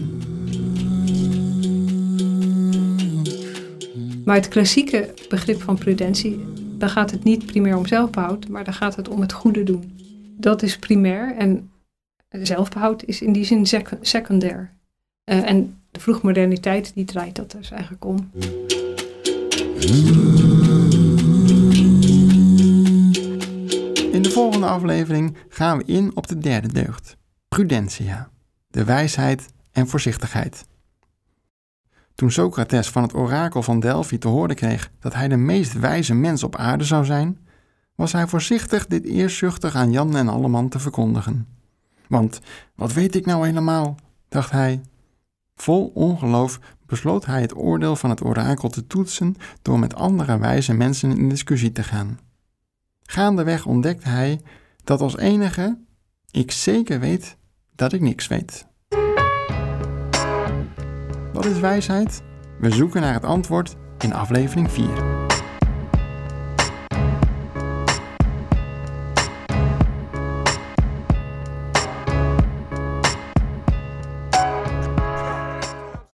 [4.25, 6.45] Maar het klassieke begrip van prudentie,
[6.79, 9.99] dan gaat het niet primair om zelfbehoud, maar dan gaat het om het goede doen.
[10.39, 11.71] Dat is primair en
[12.29, 14.73] zelfbehoud is in die zin sec- secundair.
[15.25, 18.31] Eh, en de vroegmoderniteit die draait dat dus eigenlijk om.
[24.13, 27.17] In de volgende aflevering gaan we in op de derde deugd,
[27.49, 28.31] prudentia,
[28.69, 30.69] de wijsheid en voorzichtigheid.
[32.21, 36.15] Toen Socrates van het orakel van Delphi te horen kreeg dat hij de meest wijze
[36.15, 37.39] mens op aarde zou zijn,
[37.95, 41.47] was hij voorzichtig dit eerzuchtig aan Jan en Alleman te verkondigen.
[42.09, 42.41] Want
[42.75, 43.97] wat weet ik nou helemaal,
[44.29, 44.81] dacht hij.
[45.55, 50.73] Vol ongeloof besloot hij het oordeel van het orakel te toetsen door met andere wijze
[50.73, 52.19] mensen in discussie te gaan.
[53.03, 54.41] Gaandeweg ontdekte hij
[54.85, 55.79] dat als enige
[56.31, 57.37] ik zeker weet
[57.75, 58.69] dat ik niks weet.
[61.33, 62.23] Wat is wijsheid?
[62.59, 65.10] We zoeken naar het antwoord in aflevering 4.